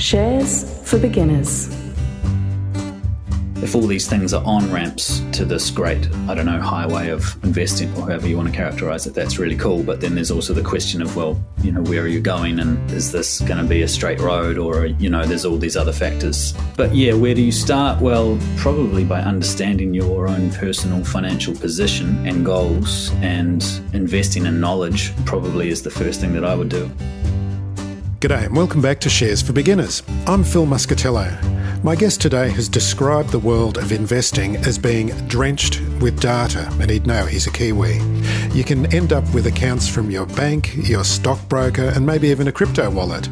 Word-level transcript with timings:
Shares 0.00 0.64
for 0.88 0.98
beginners. 0.98 1.68
if 3.62 3.74
all 3.74 3.86
these 3.86 4.08
things 4.08 4.32
are 4.32 4.42
on 4.46 4.72
ramps 4.72 5.20
to 5.32 5.44
this 5.44 5.70
great, 5.70 6.08
I 6.26 6.34
don't 6.34 6.46
know, 6.46 6.58
highway 6.58 7.10
of 7.10 7.36
investing 7.44 7.94
or 7.94 8.06
however 8.06 8.26
you 8.26 8.34
want 8.34 8.48
to 8.48 8.54
characterize 8.54 9.06
it, 9.06 9.12
that's 9.12 9.38
really 9.38 9.56
cool. 9.56 9.82
But 9.82 10.00
then 10.00 10.14
there's 10.14 10.30
also 10.30 10.54
the 10.54 10.62
question 10.62 11.02
of, 11.02 11.14
well, 11.14 11.38
you 11.62 11.70
know, 11.70 11.82
where 11.82 12.00
are 12.00 12.08
you 12.08 12.20
going 12.20 12.60
and 12.60 12.90
is 12.90 13.12
this 13.12 13.40
going 13.42 13.62
to 13.62 13.68
be 13.68 13.82
a 13.82 13.88
straight 13.88 14.18
road 14.20 14.56
or, 14.56 14.86
you 14.86 15.10
know, 15.10 15.26
there's 15.26 15.44
all 15.44 15.58
these 15.58 15.76
other 15.76 15.92
factors. 15.92 16.54
But 16.78 16.94
yeah, 16.94 17.12
where 17.12 17.34
do 17.34 17.42
you 17.42 17.52
start? 17.52 18.00
Well, 18.00 18.38
probably 18.56 19.04
by 19.04 19.20
understanding 19.20 19.92
your 19.92 20.26
own 20.26 20.50
personal 20.52 21.04
financial 21.04 21.54
position 21.54 22.26
and 22.26 22.46
goals 22.46 23.10
and 23.20 23.62
investing 23.92 24.46
in 24.46 24.60
knowledge 24.60 25.12
probably 25.26 25.68
is 25.68 25.82
the 25.82 25.90
first 25.90 26.22
thing 26.22 26.32
that 26.32 26.46
I 26.46 26.54
would 26.54 26.70
do. 26.70 26.90
G'day 28.20 28.44
and 28.44 28.54
welcome 28.54 28.82
back 28.82 29.00
to 29.00 29.08
Shares 29.08 29.40
for 29.40 29.54
Beginners. 29.54 30.02
I'm 30.26 30.44
Phil 30.44 30.66
Muscatello. 30.66 31.82
My 31.82 31.96
guest 31.96 32.20
today 32.20 32.50
has 32.50 32.68
described 32.68 33.30
the 33.30 33.38
world 33.38 33.78
of 33.78 33.92
investing 33.92 34.56
as 34.58 34.76
being 34.76 35.06
drenched 35.26 35.80
with 36.02 36.20
data, 36.20 36.68
and 36.82 36.90
he'd 36.90 37.06
know 37.06 37.24
he's 37.24 37.46
a 37.46 37.50
Kiwi. 37.50 37.98
You 38.52 38.62
can 38.62 38.94
end 38.94 39.14
up 39.14 39.24
with 39.32 39.46
accounts 39.46 39.88
from 39.88 40.10
your 40.10 40.26
bank, 40.26 40.76
your 40.86 41.02
stockbroker, 41.02 41.92
and 41.94 42.04
maybe 42.04 42.28
even 42.28 42.46
a 42.46 42.52
crypto 42.52 42.90
wallet. 42.90 43.26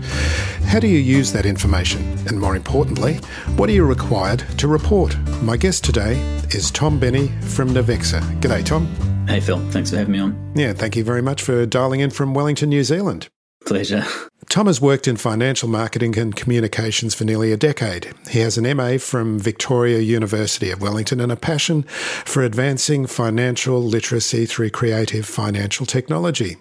How 0.65 0.79
do 0.81 0.89
you 0.89 1.01
use 1.01 1.33
that 1.33 1.45
information? 1.45 2.01
And 2.27 2.41
more 2.41 2.57
importantly, 2.57 3.17
what 3.57 3.69
are 3.69 3.75
you 3.75 3.85
required 3.85 4.43
to 4.57 4.69
report? 4.69 5.15
My 5.43 5.59
guest 5.59 5.85
today 5.85 6.15
is 6.49 6.71
Tom 6.71 6.99
Benny 6.99 7.29
from 7.43 7.75
Navexa. 7.75 8.23
G'day, 8.41 8.65
Tom. 8.65 8.87
Hey, 9.27 9.41
Phil, 9.41 9.59
thanks 9.71 9.91
for 9.91 9.99
having 9.99 10.13
me 10.13 10.21
on. 10.21 10.53
Yeah, 10.57 10.73
thank 10.73 10.97
you 10.97 11.05
very 11.05 11.21
much 11.21 11.43
for 11.43 11.67
dialing 11.67 12.01
in 12.01 12.09
from 12.09 12.33
Wellington, 12.33 12.71
New 12.71 12.85
Zealand. 12.85 13.29
Pleasure. 13.67 14.07
Tom 14.49 14.67
has 14.67 14.81
worked 14.81 15.07
in 15.07 15.17
financial 15.17 15.69
marketing 15.69 16.19
and 16.19 16.35
communications 16.35 17.15
for 17.15 17.25
nearly 17.25 17.53
a 17.53 17.57
decade. 17.57 18.15
He 18.31 18.39
has 18.39 18.57
an 18.57 18.77
MA 18.77 18.97
from 18.97 19.39
Victoria 19.39 19.99
University 19.99 20.71
of 20.71 20.81
Wellington 20.81 21.21
and 21.21 21.31
a 21.31 21.37
passion 21.37 21.83
for 21.83 22.43
advancing 22.43 23.07
financial 23.07 23.83
literacy 23.83 24.47
through 24.47 24.71
creative 24.71 25.27
financial 25.27 25.85
technology. 25.85 26.57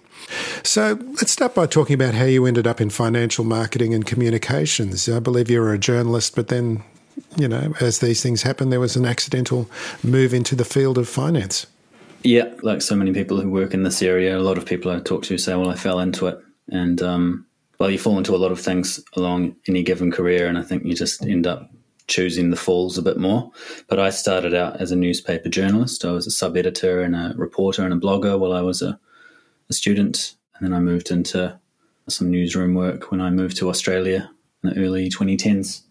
So 0.62 0.98
let's 1.02 1.32
start 1.32 1.54
by 1.54 1.64
talking 1.66 1.94
about 1.94 2.12
how 2.12 2.24
you 2.24 2.44
ended 2.44 2.66
up 2.66 2.78
in 2.78 2.90
financial 2.90 3.44
marketing 3.44 3.94
and 3.94 4.04
communications. 4.04 5.08
I 5.08 5.18
believe 5.18 5.48
you 5.48 5.60
were 5.60 5.72
a 5.72 5.78
journalist, 5.78 6.36
but 6.36 6.48
then, 6.48 6.82
you 7.38 7.48
know, 7.48 7.72
as 7.80 8.00
these 8.00 8.22
things 8.22 8.42
happen, 8.42 8.68
there 8.68 8.80
was 8.80 8.96
an 8.96 9.06
accidental 9.06 9.68
move 10.02 10.34
into 10.34 10.54
the 10.54 10.66
field 10.66 10.98
of 10.98 11.08
finance. 11.08 11.66
Yeah, 12.22 12.52
like 12.62 12.82
so 12.82 12.96
many 12.96 13.14
people 13.14 13.40
who 13.40 13.48
work 13.48 13.72
in 13.72 13.84
this 13.84 14.02
area, 14.02 14.36
a 14.36 14.40
lot 14.40 14.58
of 14.58 14.66
people 14.66 14.90
I 14.90 15.00
talk 15.00 15.22
to 15.24 15.38
say, 15.38 15.54
well, 15.54 15.70
I 15.70 15.76
fell 15.76 16.00
into 16.00 16.26
it. 16.26 16.38
And 16.70 17.00
um, 17.00 17.46
well, 17.78 17.90
you 17.90 17.98
fall 17.98 18.18
into 18.18 18.34
a 18.34 18.38
lot 18.38 18.52
of 18.52 18.60
things 18.60 19.00
along 19.14 19.56
any 19.68 19.82
given 19.82 20.10
career, 20.10 20.46
and 20.46 20.58
I 20.58 20.62
think 20.62 20.84
you 20.84 20.94
just 20.94 21.24
end 21.24 21.46
up 21.46 21.70
choosing 22.08 22.50
the 22.50 22.56
falls 22.56 22.98
a 22.98 23.02
bit 23.02 23.18
more. 23.18 23.52
But 23.86 24.00
I 24.00 24.10
started 24.10 24.54
out 24.54 24.80
as 24.80 24.90
a 24.90 24.96
newspaper 24.96 25.48
journalist. 25.48 26.04
I 26.04 26.12
was 26.12 26.26
a 26.26 26.30
sub 26.30 26.56
editor 26.56 27.02
and 27.02 27.14
a 27.14 27.34
reporter 27.36 27.84
and 27.84 27.92
a 27.92 27.96
blogger 27.96 28.38
while 28.38 28.52
I 28.52 28.62
was 28.62 28.82
a, 28.82 28.98
a 29.68 29.72
student, 29.72 30.34
and 30.56 30.66
then 30.66 30.76
I 30.76 30.80
moved 30.80 31.10
into 31.10 31.58
some 32.08 32.30
newsroom 32.30 32.74
work 32.74 33.10
when 33.10 33.20
I 33.20 33.30
moved 33.30 33.56
to 33.58 33.68
Australia 33.68 34.30
in 34.64 34.70
the 34.70 34.80
early 34.80 35.08
2010s. 35.10 35.82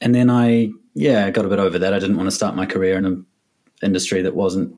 And 0.00 0.14
then 0.14 0.28
I, 0.28 0.70
yeah, 0.94 1.26
I 1.26 1.30
got 1.30 1.44
a 1.44 1.48
bit 1.48 1.58
over 1.58 1.78
that. 1.78 1.94
I 1.94 1.98
didn't 1.98 2.16
want 2.16 2.26
to 2.26 2.34
start 2.34 2.56
my 2.56 2.66
career 2.66 2.98
in 2.98 3.06
an 3.06 3.26
industry 3.82 4.22
that 4.22 4.34
wasn't, 4.34 4.76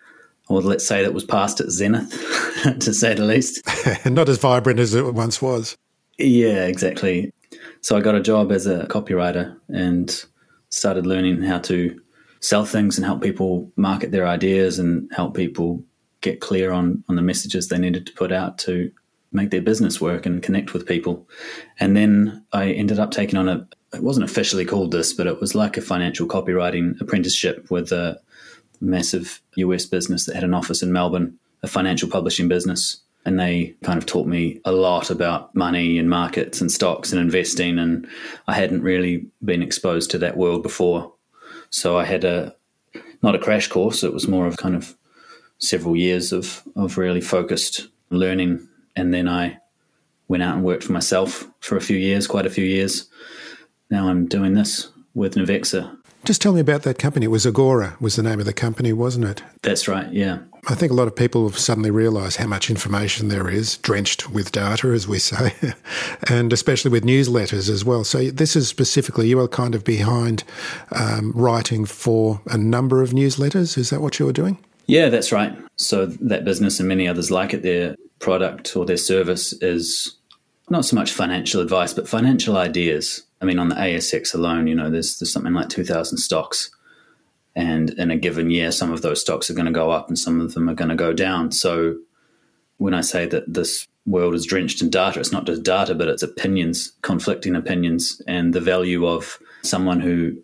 or 0.48 0.60
let's 0.60 0.86
say 0.86 1.02
that 1.02 1.14
was 1.14 1.24
past 1.24 1.60
its 1.60 1.74
zenith, 1.74 2.10
to 2.80 2.92
say 2.92 3.14
the 3.14 3.24
least. 3.24 3.62
Not 4.06 4.28
as 4.28 4.38
vibrant 4.38 4.78
as 4.78 4.94
it 4.94 5.14
once 5.14 5.40
was. 5.40 5.76
Yeah, 6.22 6.66
exactly. 6.66 7.32
So 7.80 7.96
I 7.96 8.00
got 8.00 8.14
a 8.14 8.20
job 8.20 8.52
as 8.52 8.66
a 8.66 8.86
copywriter 8.86 9.56
and 9.68 10.24
started 10.68 11.04
learning 11.04 11.42
how 11.42 11.58
to 11.60 12.00
sell 12.40 12.64
things 12.64 12.96
and 12.96 13.04
help 13.04 13.22
people 13.22 13.70
market 13.76 14.12
their 14.12 14.26
ideas 14.26 14.78
and 14.78 15.10
help 15.12 15.34
people 15.34 15.84
get 16.20 16.40
clear 16.40 16.70
on, 16.70 17.02
on 17.08 17.16
the 17.16 17.22
messages 17.22 17.68
they 17.68 17.78
needed 17.78 18.06
to 18.06 18.12
put 18.12 18.30
out 18.30 18.56
to 18.58 18.90
make 19.32 19.50
their 19.50 19.62
business 19.62 20.00
work 20.00 20.24
and 20.24 20.42
connect 20.42 20.72
with 20.72 20.86
people. 20.86 21.28
And 21.80 21.96
then 21.96 22.44
I 22.52 22.70
ended 22.70 23.00
up 23.00 23.10
taking 23.10 23.38
on 23.38 23.48
a, 23.48 23.66
it 23.92 24.02
wasn't 24.02 24.30
officially 24.30 24.64
called 24.64 24.92
this, 24.92 25.12
but 25.12 25.26
it 25.26 25.40
was 25.40 25.56
like 25.56 25.76
a 25.76 25.82
financial 25.82 26.28
copywriting 26.28 27.00
apprenticeship 27.00 27.68
with 27.70 27.90
a 27.90 28.20
massive 28.80 29.42
US 29.56 29.86
business 29.86 30.26
that 30.26 30.36
had 30.36 30.44
an 30.44 30.54
office 30.54 30.82
in 30.82 30.92
Melbourne, 30.92 31.36
a 31.64 31.66
financial 31.66 32.08
publishing 32.08 32.46
business 32.46 33.00
and 33.24 33.38
they 33.38 33.74
kind 33.82 33.98
of 33.98 34.06
taught 34.06 34.26
me 34.26 34.60
a 34.64 34.72
lot 34.72 35.10
about 35.10 35.54
money 35.54 35.98
and 35.98 36.10
markets 36.10 36.60
and 36.60 36.70
stocks 36.70 37.12
and 37.12 37.20
investing 37.20 37.78
and 37.78 38.06
i 38.48 38.54
hadn't 38.54 38.82
really 38.82 39.26
been 39.44 39.62
exposed 39.62 40.10
to 40.10 40.18
that 40.18 40.36
world 40.36 40.62
before 40.62 41.12
so 41.70 41.96
i 41.96 42.04
had 42.04 42.24
a 42.24 42.54
not 43.22 43.34
a 43.34 43.38
crash 43.38 43.68
course 43.68 44.02
it 44.02 44.12
was 44.12 44.28
more 44.28 44.46
of 44.46 44.56
kind 44.56 44.74
of 44.74 44.96
several 45.58 45.96
years 45.96 46.32
of 46.32 46.62
of 46.76 46.98
really 46.98 47.20
focused 47.20 47.88
learning 48.10 48.66
and 48.96 49.14
then 49.14 49.28
i 49.28 49.56
went 50.28 50.42
out 50.42 50.54
and 50.54 50.64
worked 50.64 50.84
for 50.84 50.92
myself 50.92 51.48
for 51.60 51.76
a 51.76 51.80
few 51.80 51.96
years 51.96 52.26
quite 52.26 52.46
a 52.46 52.50
few 52.50 52.64
years 52.64 53.08
now 53.90 54.08
i'm 54.08 54.26
doing 54.26 54.54
this 54.54 54.88
with 55.14 55.34
Navexa. 55.34 55.96
Just 56.24 56.40
tell 56.40 56.52
me 56.52 56.60
about 56.60 56.82
that 56.82 56.98
company. 56.98 57.26
It 57.26 57.30
was 57.30 57.46
Agora 57.46 57.96
was 58.00 58.14
the 58.14 58.22
name 58.22 58.38
of 58.38 58.46
the 58.46 58.52
company, 58.52 58.92
wasn't 58.92 59.24
it? 59.24 59.42
That's 59.62 59.88
right, 59.88 60.12
yeah. 60.12 60.38
I 60.68 60.76
think 60.76 60.92
a 60.92 60.94
lot 60.94 61.08
of 61.08 61.16
people 61.16 61.48
have 61.48 61.58
suddenly 61.58 61.90
realised 61.90 62.36
how 62.36 62.46
much 62.46 62.70
information 62.70 63.26
there 63.26 63.48
is, 63.48 63.78
drenched 63.78 64.30
with 64.30 64.52
data, 64.52 64.88
as 64.88 65.08
we 65.08 65.18
say, 65.18 65.52
and 66.30 66.52
especially 66.52 66.92
with 66.92 67.02
newsletters 67.02 67.68
as 67.68 67.84
well. 67.84 68.04
So, 68.04 68.30
this 68.30 68.54
is 68.54 68.68
specifically, 68.68 69.26
you 69.26 69.40
are 69.40 69.48
kind 69.48 69.74
of 69.74 69.82
behind 69.82 70.44
um, 70.92 71.32
writing 71.34 71.84
for 71.84 72.40
a 72.46 72.56
number 72.56 73.02
of 73.02 73.10
newsletters. 73.10 73.76
Is 73.76 73.90
that 73.90 74.00
what 74.00 74.20
you 74.20 74.26
were 74.26 74.32
doing? 74.32 74.58
Yeah, 74.86 75.08
that's 75.08 75.32
right. 75.32 75.56
So, 75.74 76.06
that 76.06 76.44
business 76.44 76.78
and 76.78 76.88
many 76.88 77.08
others 77.08 77.32
like 77.32 77.52
it, 77.52 77.62
their 77.62 77.96
product 78.20 78.76
or 78.76 78.86
their 78.86 78.96
service 78.96 79.52
is 79.54 80.16
not 80.70 80.84
so 80.84 80.94
much 80.94 81.12
financial 81.12 81.60
advice, 81.60 81.92
but 81.92 82.08
financial 82.08 82.56
ideas. 82.56 83.22
I 83.42 83.44
mean, 83.44 83.58
on 83.58 83.68
the 83.68 83.74
ASX 83.74 84.34
alone, 84.34 84.68
you 84.68 84.74
know, 84.74 84.88
there's, 84.88 85.18
there's 85.18 85.32
something 85.32 85.52
like 85.52 85.68
2,000 85.68 86.16
stocks 86.16 86.70
and 87.54 87.90
in 87.90 88.10
a 88.10 88.16
given 88.16 88.50
year, 88.50 88.72
some 88.72 88.92
of 88.92 89.02
those 89.02 89.20
stocks 89.20 89.50
are 89.50 89.54
going 89.54 89.66
to 89.66 89.72
go 89.72 89.90
up 89.90 90.08
and 90.08 90.18
some 90.18 90.40
of 90.40 90.54
them 90.54 90.68
are 90.68 90.74
going 90.74 90.88
to 90.88 90.94
go 90.94 91.12
down. 91.12 91.52
So 91.52 91.98
when 92.78 92.94
I 92.94 93.02
say 93.02 93.26
that 93.26 93.52
this 93.52 93.86
world 94.06 94.34
is 94.34 94.46
drenched 94.46 94.80
in 94.80 94.90
data, 94.90 95.20
it's 95.20 95.32
not 95.32 95.46
just 95.46 95.62
data, 95.62 95.94
but 95.94 96.08
it's 96.08 96.22
opinions, 96.22 96.92
conflicting 97.02 97.54
opinions, 97.54 98.22
and 98.26 98.54
the 98.54 98.60
value 98.60 99.06
of 99.06 99.38
someone 99.62 100.00
who 100.00 100.36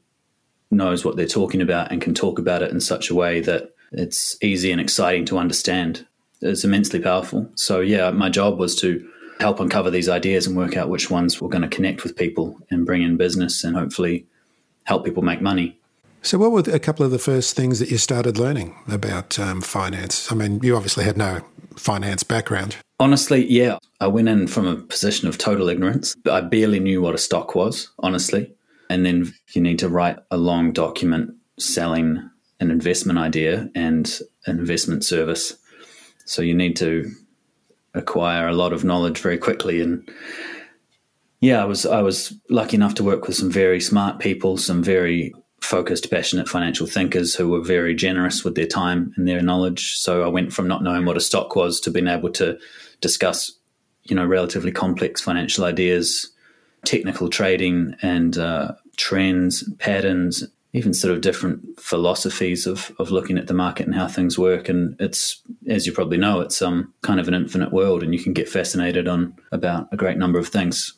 knows 0.70 1.04
what 1.04 1.16
they're 1.16 1.26
talking 1.26 1.62
about 1.62 1.90
and 1.90 2.02
can 2.02 2.14
talk 2.14 2.38
about 2.38 2.62
it 2.62 2.70
in 2.70 2.80
such 2.80 3.08
a 3.08 3.14
way 3.14 3.40
that 3.40 3.74
it's 3.90 4.36
easy 4.42 4.70
and 4.70 4.80
exciting 4.80 5.24
to 5.24 5.38
understand 5.38 6.06
is 6.42 6.62
immensely 6.62 7.00
powerful. 7.00 7.50
So, 7.54 7.80
yeah, 7.80 8.10
my 8.10 8.28
job 8.28 8.58
was 8.58 8.78
to 8.82 9.08
help 9.40 9.60
uncover 9.60 9.90
these 9.90 10.08
ideas 10.08 10.46
and 10.46 10.56
work 10.56 10.76
out 10.76 10.88
which 10.88 11.10
ones 11.10 11.40
were 11.40 11.48
going 11.48 11.62
to 11.62 11.68
connect 11.68 12.02
with 12.02 12.16
people 12.16 12.58
and 12.70 12.86
bring 12.86 13.02
in 13.02 13.16
business 13.16 13.64
and 13.64 13.76
hopefully 13.76 14.26
help 14.84 15.04
people 15.04 15.22
make 15.22 15.40
money. 15.40 15.78
So, 16.22 16.38
what 16.38 16.50
were 16.50 16.60
a 16.72 16.80
couple 16.80 17.04
of 17.04 17.12
the 17.12 17.18
first 17.18 17.54
things 17.54 17.78
that 17.78 17.90
you 17.90 17.98
started 17.98 18.38
learning 18.38 18.76
about 18.88 19.38
um, 19.38 19.60
finance? 19.60 20.30
I 20.32 20.34
mean, 20.34 20.60
you 20.62 20.76
obviously 20.76 21.04
had 21.04 21.16
no 21.16 21.40
finance 21.76 22.24
background. 22.24 22.76
Honestly, 22.98 23.46
yeah. 23.46 23.78
I 24.00 24.08
went 24.08 24.28
in 24.28 24.48
from 24.48 24.66
a 24.66 24.76
position 24.76 25.28
of 25.28 25.38
total 25.38 25.68
ignorance. 25.68 26.16
I 26.30 26.40
barely 26.40 26.80
knew 26.80 27.00
what 27.00 27.14
a 27.14 27.18
stock 27.18 27.54
was, 27.54 27.90
honestly. 28.00 28.52
And 28.90 29.06
then 29.06 29.32
you 29.52 29.62
need 29.62 29.78
to 29.80 29.88
write 29.88 30.18
a 30.30 30.36
long 30.36 30.72
document 30.72 31.34
selling 31.58 32.28
an 32.60 32.70
investment 32.70 33.18
idea 33.18 33.70
and 33.74 34.20
an 34.46 34.58
investment 34.58 35.04
service. 35.04 35.56
So 36.24 36.42
you 36.42 36.54
need 36.54 36.76
to 36.76 37.10
acquire 37.94 38.48
a 38.48 38.54
lot 38.54 38.72
of 38.72 38.84
knowledge 38.84 39.18
very 39.18 39.38
quickly 39.38 39.80
and 39.80 40.08
yeah, 41.40 41.62
I 41.62 41.66
was 41.66 41.86
I 41.86 42.02
was 42.02 42.34
lucky 42.50 42.76
enough 42.76 42.94
to 42.96 43.04
work 43.04 43.28
with 43.28 43.36
some 43.36 43.50
very 43.50 43.80
smart 43.80 44.18
people, 44.18 44.56
some 44.56 44.82
very 44.82 45.32
focused, 45.60 46.10
passionate 46.10 46.48
financial 46.48 46.86
thinkers 46.86 47.34
who 47.34 47.48
were 47.48 47.62
very 47.62 47.94
generous 47.94 48.42
with 48.42 48.56
their 48.56 48.66
time 48.66 49.12
and 49.16 49.28
their 49.28 49.40
knowledge. 49.40 49.98
So 49.98 50.24
I 50.24 50.28
went 50.28 50.52
from 50.52 50.66
not 50.66 50.82
knowing 50.82 51.04
what 51.04 51.16
a 51.16 51.20
stock 51.20 51.54
was 51.54 51.78
to 51.80 51.92
being 51.92 52.08
able 52.08 52.30
to 52.32 52.58
discuss 53.00 53.52
you 54.08 54.16
know, 54.16 54.26
relatively 54.26 54.72
complex 54.72 55.20
financial 55.20 55.64
ideas, 55.64 56.30
technical 56.84 57.28
trading, 57.28 57.94
and 58.02 58.38
uh, 58.38 58.72
trends, 58.96 59.70
patterns, 59.78 60.44
even 60.72 60.92
sort 60.92 61.14
of 61.14 61.20
different 61.20 61.80
philosophies 61.80 62.66
of, 62.66 62.92
of 62.98 63.10
looking 63.10 63.38
at 63.38 63.46
the 63.46 63.54
market 63.54 63.86
and 63.86 63.94
how 63.94 64.06
things 64.06 64.38
work. 64.38 64.68
And 64.68 64.96
it's, 65.00 65.40
as 65.68 65.86
you 65.86 65.92
probably 65.92 66.18
know, 66.18 66.40
it's 66.40 66.60
um, 66.60 66.92
kind 67.02 67.18
of 67.18 67.28
an 67.28 67.34
infinite 67.34 67.72
world 67.72 68.02
and 68.02 68.14
you 68.14 68.22
can 68.22 68.34
get 68.34 68.48
fascinated 68.48 69.08
on 69.08 69.34
about 69.50 69.88
a 69.92 69.96
great 69.96 70.18
number 70.18 70.38
of 70.38 70.48
things. 70.48 70.94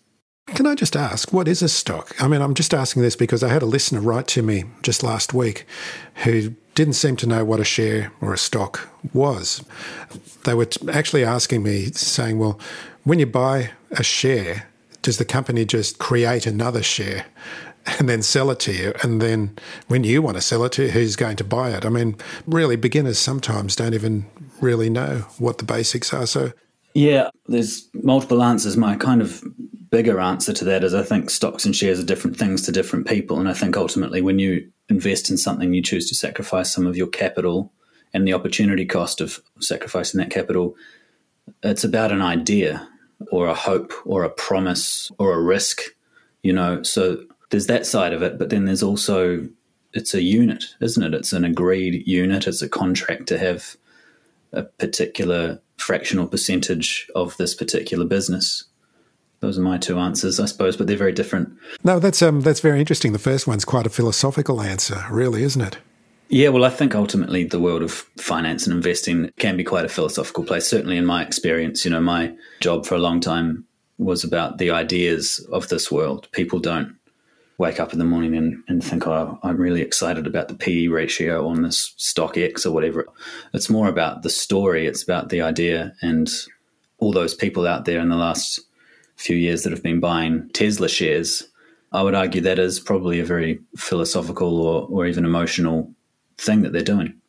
Can 0.48 0.66
I 0.66 0.74
just 0.74 0.96
ask, 0.96 1.32
what 1.32 1.46
is 1.46 1.62
a 1.62 1.68
stock? 1.68 2.20
I 2.20 2.26
mean, 2.26 2.42
I'm 2.42 2.54
just 2.54 2.74
asking 2.74 3.02
this 3.02 3.14
because 3.14 3.44
I 3.44 3.48
had 3.48 3.62
a 3.62 3.66
listener 3.66 4.00
write 4.00 4.26
to 4.28 4.42
me 4.42 4.64
just 4.82 5.04
last 5.04 5.32
week 5.32 5.64
who 6.24 6.56
didn't 6.74 6.94
seem 6.94 7.14
to 7.16 7.26
know 7.26 7.44
what 7.44 7.60
a 7.60 7.64
share 7.64 8.12
or 8.20 8.34
a 8.34 8.38
stock 8.38 8.88
was. 9.12 9.64
They 10.44 10.54
were 10.54 10.66
actually 10.90 11.24
asking 11.24 11.62
me, 11.62 11.92
saying, 11.92 12.38
well, 12.38 12.58
when 13.04 13.20
you 13.20 13.26
buy 13.26 13.70
a 13.92 14.02
share, 14.02 14.68
does 15.02 15.18
the 15.18 15.24
company 15.24 15.64
just 15.64 15.98
create 15.98 16.46
another 16.46 16.82
share? 16.82 17.26
And 17.86 18.08
then 18.08 18.22
sell 18.22 18.50
it 18.50 18.60
to 18.60 18.72
you. 18.72 18.92
And 19.02 19.20
then 19.20 19.56
when 19.88 20.04
you 20.04 20.22
want 20.22 20.36
to 20.36 20.40
sell 20.40 20.64
it 20.64 20.72
to 20.72 20.90
who's 20.90 21.16
going 21.16 21.36
to 21.36 21.44
buy 21.44 21.70
it? 21.70 21.84
I 21.84 21.88
mean, 21.88 22.16
really, 22.46 22.76
beginners 22.76 23.18
sometimes 23.18 23.76
don't 23.76 23.94
even 23.94 24.26
really 24.60 24.90
know 24.90 25.26
what 25.38 25.58
the 25.58 25.64
basics 25.64 26.12
are. 26.12 26.26
So, 26.26 26.52
yeah, 26.94 27.30
there's 27.46 27.88
multiple 27.94 28.42
answers. 28.42 28.76
My 28.76 28.96
kind 28.96 29.22
of 29.22 29.42
bigger 29.90 30.20
answer 30.20 30.52
to 30.52 30.64
that 30.64 30.84
is 30.84 30.94
I 30.94 31.02
think 31.02 31.30
stocks 31.30 31.64
and 31.64 31.74
shares 31.74 31.98
are 31.98 32.04
different 32.04 32.36
things 32.36 32.62
to 32.62 32.72
different 32.72 33.06
people. 33.06 33.38
And 33.38 33.48
I 33.48 33.54
think 33.54 33.76
ultimately, 33.76 34.20
when 34.20 34.38
you 34.38 34.70
invest 34.88 35.30
in 35.30 35.36
something, 35.36 35.72
you 35.72 35.82
choose 35.82 36.08
to 36.08 36.14
sacrifice 36.14 36.72
some 36.72 36.86
of 36.86 36.96
your 36.96 37.08
capital 37.08 37.72
and 38.12 38.26
the 38.26 38.34
opportunity 38.34 38.84
cost 38.84 39.20
of 39.20 39.40
sacrificing 39.60 40.18
that 40.18 40.30
capital. 40.30 40.76
It's 41.62 41.84
about 41.84 42.12
an 42.12 42.22
idea 42.22 42.86
or 43.30 43.46
a 43.46 43.54
hope 43.54 43.92
or 44.04 44.24
a 44.24 44.30
promise 44.30 45.10
or 45.18 45.32
a 45.32 45.40
risk, 45.40 45.82
you 46.42 46.52
know. 46.52 46.82
So 46.82 47.24
there's 47.50 47.66
that 47.66 47.86
side 47.86 48.12
of 48.12 48.22
it, 48.22 48.38
but 48.38 48.50
then 48.50 48.64
there's 48.64 48.82
also 48.82 49.48
it's 49.92 50.14
a 50.14 50.22
unit, 50.22 50.64
isn't 50.80 51.02
it? 51.02 51.14
It's 51.14 51.32
an 51.32 51.44
agreed 51.44 52.06
unit. 52.06 52.46
It's 52.46 52.62
a 52.62 52.68
contract 52.68 53.26
to 53.28 53.38
have 53.38 53.76
a 54.52 54.62
particular 54.62 55.60
fractional 55.76 56.28
percentage 56.28 57.08
of 57.14 57.36
this 57.36 57.54
particular 57.54 58.04
business. 58.04 58.64
Those 59.40 59.58
are 59.58 59.62
my 59.62 59.78
two 59.78 59.98
answers, 59.98 60.38
I 60.38 60.46
suppose, 60.46 60.76
but 60.76 60.86
they're 60.86 60.96
very 60.96 61.12
different. 61.12 61.50
No, 61.82 61.98
that's 61.98 62.20
um, 62.22 62.42
that's 62.42 62.60
very 62.60 62.78
interesting. 62.78 63.12
The 63.12 63.18
first 63.18 63.46
one's 63.46 63.64
quite 63.64 63.86
a 63.86 63.90
philosophical 63.90 64.60
answer, 64.60 65.04
really, 65.10 65.42
isn't 65.42 65.62
it? 65.62 65.78
Yeah, 66.28 66.50
well, 66.50 66.64
I 66.64 66.70
think 66.70 66.94
ultimately 66.94 67.42
the 67.42 67.58
world 67.58 67.82
of 67.82 67.92
finance 68.18 68.66
and 68.66 68.76
investing 68.76 69.32
can 69.38 69.56
be 69.56 69.64
quite 69.64 69.84
a 69.84 69.88
philosophical 69.88 70.44
place. 70.44 70.66
Certainly, 70.66 70.98
in 70.98 71.06
my 71.06 71.24
experience, 71.24 71.84
you 71.84 71.90
know, 71.90 72.00
my 72.00 72.32
job 72.60 72.86
for 72.86 72.94
a 72.94 72.98
long 72.98 73.18
time 73.18 73.64
was 73.98 74.22
about 74.22 74.58
the 74.58 74.70
ideas 74.70 75.44
of 75.50 75.68
this 75.68 75.90
world. 75.90 76.28
People 76.32 76.58
don't 76.58 76.94
wake 77.60 77.78
up 77.78 77.92
in 77.92 77.98
the 77.98 78.06
morning 78.06 78.34
and, 78.34 78.64
and 78.68 78.82
think, 78.82 79.06
oh, 79.06 79.38
I'm 79.42 79.58
really 79.58 79.82
excited 79.82 80.26
about 80.26 80.48
the 80.48 80.54
PE 80.54 80.86
ratio 80.86 81.46
on 81.46 81.60
this 81.60 81.92
stock 81.98 82.38
X 82.38 82.64
or 82.64 82.72
whatever. 82.72 83.06
It's 83.52 83.68
more 83.68 83.86
about 83.86 84.22
the 84.22 84.30
story, 84.30 84.86
it's 84.86 85.02
about 85.02 85.28
the 85.28 85.42
idea 85.42 85.92
and 86.00 86.28
all 86.98 87.12
those 87.12 87.34
people 87.34 87.66
out 87.66 87.84
there 87.84 88.00
in 88.00 88.08
the 88.08 88.16
last 88.16 88.60
few 89.16 89.36
years 89.36 89.62
that 89.62 89.72
have 89.72 89.82
been 89.82 90.00
buying 90.00 90.48
Tesla 90.54 90.88
shares. 90.88 91.46
I 91.92 92.02
would 92.02 92.14
argue 92.14 92.40
that 92.40 92.58
is 92.58 92.80
probably 92.80 93.20
a 93.20 93.26
very 93.26 93.60
philosophical 93.76 94.58
or, 94.62 94.88
or 94.88 95.06
even 95.06 95.26
emotional 95.26 95.92
thing 96.38 96.62
that 96.62 96.72
they're 96.72 96.82
doing. 96.82 97.20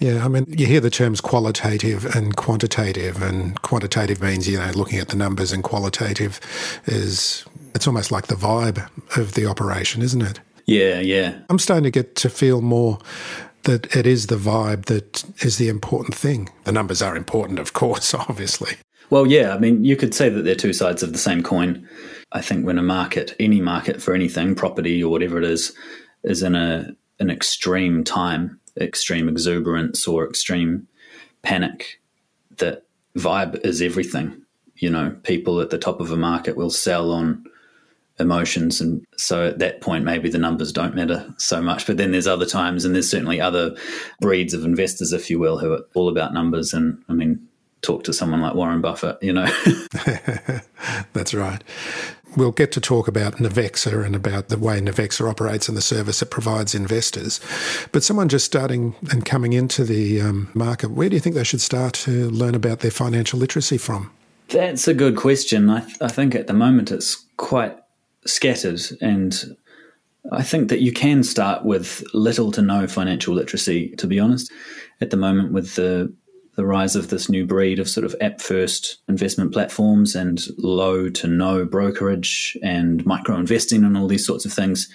Yeah, 0.00 0.24
I 0.24 0.28
mean, 0.28 0.46
you 0.48 0.66
hear 0.66 0.80
the 0.80 0.90
terms 0.90 1.20
qualitative 1.20 2.16
and 2.16 2.34
quantitative, 2.34 3.22
and 3.22 3.62
quantitative 3.62 4.20
means, 4.20 4.48
you 4.48 4.58
know, 4.58 4.72
looking 4.74 4.98
at 4.98 5.10
the 5.10 5.16
numbers, 5.16 5.52
and 5.52 5.62
qualitative 5.62 6.40
is 6.86 7.44
it's 7.74 7.86
almost 7.86 8.10
like 8.10 8.26
the 8.26 8.34
vibe 8.34 8.88
of 9.16 9.34
the 9.34 9.46
operation, 9.46 10.02
isn't 10.02 10.22
it? 10.22 10.40
Yeah, 10.66 11.00
yeah. 11.00 11.38
I'm 11.50 11.58
starting 11.58 11.84
to 11.84 11.90
get 11.90 12.16
to 12.16 12.30
feel 12.30 12.60
more 12.60 12.98
that 13.64 13.94
it 13.96 14.06
is 14.06 14.26
the 14.26 14.36
vibe 14.36 14.86
that 14.86 15.24
is 15.42 15.58
the 15.58 15.68
important 15.68 16.14
thing. 16.14 16.50
The 16.64 16.72
numbers 16.72 17.02
are 17.02 17.16
important, 17.16 17.58
of 17.58 17.72
course, 17.72 18.14
obviously. 18.28 18.76
Well, 19.10 19.26
yeah, 19.26 19.54
I 19.54 19.58
mean, 19.58 19.84
you 19.84 19.96
could 19.96 20.14
say 20.14 20.28
that 20.28 20.42
they're 20.42 20.54
two 20.54 20.72
sides 20.72 21.02
of 21.02 21.12
the 21.12 21.18
same 21.18 21.42
coin. 21.42 21.86
I 22.32 22.40
think 22.40 22.64
when 22.64 22.78
a 22.78 22.82
market, 22.82 23.36
any 23.38 23.60
market 23.60 24.00
for 24.00 24.14
anything, 24.14 24.54
property 24.54 25.02
or 25.02 25.10
whatever 25.10 25.38
it 25.38 25.44
is, 25.44 25.76
is 26.24 26.42
in 26.42 26.54
a 26.54 26.94
an 27.20 27.30
extreme 27.30 28.02
time, 28.02 28.58
extreme 28.80 29.28
exuberance 29.28 30.08
or 30.08 30.26
extreme 30.26 30.88
panic, 31.42 32.00
that 32.56 32.84
vibe 33.16 33.64
is 33.64 33.82
everything. 33.82 34.40
You 34.76 34.90
know, 34.90 35.16
people 35.22 35.60
at 35.60 35.70
the 35.70 35.78
top 35.78 36.00
of 36.00 36.10
a 36.10 36.16
market 36.16 36.56
will 36.56 36.70
sell 36.70 37.12
on 37.12 37.44
emotions. 38.18 38.80
And 38.80 39.04
so 39.16 39.46
at 39.48 39.58
that 39.58 39.80
point, 39.80 40.04
maybe 40.04 40.28
the 40.28 40.38
numbers 40.38 40.72
don't 40.72 40.94
matter 40.94 41.32
so 41.38 41.62
much. 41.62 41.86
But 41.86 41.96
then 41.96 42.12
there's 42.12 42.26
other 42.26 42.46
times, 42.46 42.84
and 42.84 42.94
there's 42.94 43.10
certainly 43.10 43.40
other 43.40 43.74
breeds 44.20 44.54
of 44.54 44.64
investors, 44.64 45.12
if 45.12 45.30
you 45.30 45.38
will, 45.38 45.58
who 45.58 45.72
are 45.72 45.84
all 45.94 46.08
about 46.08 46.34
numbers. 46.34 46.72
And 46.72 47.02
I 47.08 47.14
mean, 47.14 47.46
talk 47.82 48.04
to 48.04 48.12
someone 48.12 48.40
like 48.40 48.54
Warren 48.54 48.80
Buffett, 48.80 49.18
you 49.22 49.32
know. 49.32 49.46
That's 51.12 51.34
right. 51.34 51.62
We'll 52.34 52.52
get 52.52 52.72
to 52.72 52.80
talk 52.80 53.08
about 53.08 53.36
Navexa 53.36 54.06
and 54.06 54.16
about 54.16 54.48
the 54.48 54.56
way 54.56 54.80
Navexa 54.80 55.28
operates 55.28 55.68
and 55.68 55.76
the 55.76 55.82
service 55.82 56.22
it 56.22 56.30
provides 56.30 56.74
investors. 56.74 57.40
But 57.92 58.02
someone 58.02 58.30
just 58.30 58.46
starting 58.46 58.94
and 59.10 59.24
coming 59.26 59.52
into 59.52 59.84
the 59.84 60.22
um, 60.22 60.50
market, 60.54 60.92
where 60.92 61.10
do 61.10 61.14
you 61.14 61.20
think 61.20 61.34
they 61.34 61.44
should 61.44 61.60
start 61.60 61.92
to 61.94 62.30
learn 62.30 62.54
about 62.54 62.80
their 62.80 62.90
financial 62.90 63.38
literacy 63.38 63.76
from? 63.76 64.10
That's 64.48 64.88
a 64.88 64.94
good 64.94 65.16
question. 65.16 65.68
I, 65.68 65.80
th- 65.80 65.96
I 66.00 66.08
think 66.08 66.34
at 66.34 66.46
the 66.46 66.54
moment 66.54 66.90
it's 66.90 67.26
quite 67.36 67.76
scattered 68.26 68.80
and 69.00 69.56
I 70.30 70.42
think 70.42 70.68
that 70.68 70.80
you 70.80 70.92
can 70.92 71.24
start 71.24 71.64
with 71.64 72.04
little 72.14 72.52
to 72.52 72.62
no 72.62 72.86
financial 72.86 73.34
literacy, 73.34 73.88
to 73.96 74.06
be 74.06 74.20
honest. 74.20 74.52
At 75.00 75.10
the 75.10 75.16
moment, 75.16 75.52
with 75.52 75.74
the 75.74 76.12
the 76.54 76.66
rise 76.66 76.94
of 76.94 77.08
this 77.08 77.30
new 77.30 77.46
breed 77.46 77.78
of 77.78 77.88
sort 77.88 78.04
of 78.04 78.14
app 78.20 78.38
first 78.38 78.98
investment 79.08 79.54
platforms 79.54 80.14
and 80.14 80.46
low 80.58 81.08
to 81.08 81.26
no 81.26 81.64
brokerage 81.64 82.58
and 82.62 83.04
micro 83.06 83.36
investing 83.36 83.84
and 83.84 83.96
all 83.96 84.06
these 84.06 84.26
sorts 84.26 84.44
of 84.44 84.52
things, 84.52 84.86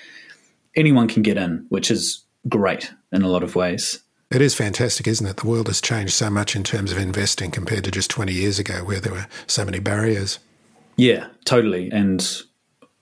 anyone 0.76 1.08
can 1.08 1.24
get 1.24 1.36
in, 1.36 1.66
which 1.70 1.90
is 1.90 2.24
great 2.48 2.94
in 3.12 3.24
a 3.24 3.28
lot 3.28 3.42
of 3.42 3.56
ways. 3.56 4.04
It 4.30 4.40
is 4.40 4.54
fantastic, 4.54 5.08
isn't 5.08 5.26
it? 5.26 5.38
The 5.38 5.48
world 5.48 5.68
has 5.68 5.82
changed 5.82 6.14
so 6.14 6.30
much 6.30 6.56
in 6.56 6.64
terms 6.64 6.92
of 6.92 7.00
investing 7.00 7.50
compared 7.50 7.86
to 7.86 7.92
just 7.92 8.12
20 8.12 8.34
years 8.34 8.60
ago, 8.60 8.84
where 8.84 9.00
there 9.00 9.14
were 9.14 9.28
so 9.48 9.66
many 9.66 9.80
barriers. 9.80 10.38
Yeah, 10.96 11.28
totally. 11.46 11.90
And 11.92 12.22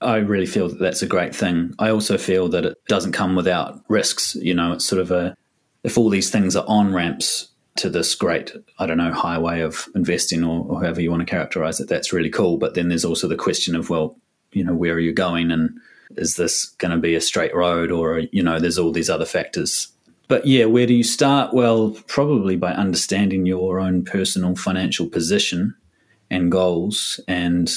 I 0.02 0.18
really 0.18 0.46
feel 0.46 0.70
that 0.70 0.80
that's 0.80 1.02
a 1.02 1.08
great 1.08 1.36
thing. 1.36 1.74
I 1.80 1.90
also 1.90 2.18
feel 2.18 2.50
that 2.50 2.66
it 2.66 2.78
doesn't 2.88 3.14
come 3.14 3.36
without 3.36 3.82
risks. 3.88 4.36
You 4.36 4.54
know, 4.54 4.74
it's 4.74 4.86
sort 4.86 5.02
of 5.02 5.12
a, 5.12 5.36
if 5.84 5.98
all 5.98 6.10
these 6.10 6.30
things 6.30 6.56
are 6.56 6.66
on 6.68 6.94
ramps 6.94 7.50
to 7.78 7.90
this 7.90 8.16
great, 8.16 8.52
I 8.80 8.86
don't 8.86 8.98
know, 8.98 9.14
highway 9.14 9.62
of 9.62 9.88
investing 9.96 10.44
or, 10.44 10.66
or 10.66 10.82
however 10.82 11.02
you 11.02 11.12
want 11.12 11.22
to 11.22 11.30
characterize 11.30 11.80
it, 11.80 11.90
that's 11.90 12.14
really 12.14 12.30
cool. 12.30 12.58
But 12.58 12.74
then 12.74 12.90
there's 12.90 13.06
also 13.06 13.28
the 13.28 13.36
question 13.36 13.76
of, 13.76 13.90
well, 13.90 14.18
you 14.52 14.64
know, 14.64 14.74
where 14.74 14.94
are 14.94 15.00
you 15.00 15.14
going? 15.14 15.52
And 15.52 15.78
is 16.18 16.36
this 16.36 16.66
going 16.66 16.92
to 16.92 16.98
be 16.98 17.16
a 17.16 17.22
straight 17.22 17.56
road 17.56 17.92
or, 17.92 18.20
you 18.32 18.44
know, 18.44 18.60
there's 18.60 18.78
all 18.78 18.92
these 18.92 19.10
other 19.10 19.26
factors. 19.26 19.90
But 20.28 20.46
yeah, 20.46 20.66
where 20.66 20.88
do 20.88 20.94
you 20.94 21.04
start? 21.04 21.54
Well, 21.54 21.92
probably 22.08 22.56
by 22.56 22.72
understanding 22.72 23.46
your 23.46 23.80
own 23.80 24.04
personal 24.04 24.56
financial 24.56 25.08
position 25.08 25.76
and 26.30 26.52
goals 26.52 27.20
and 27.28 27.70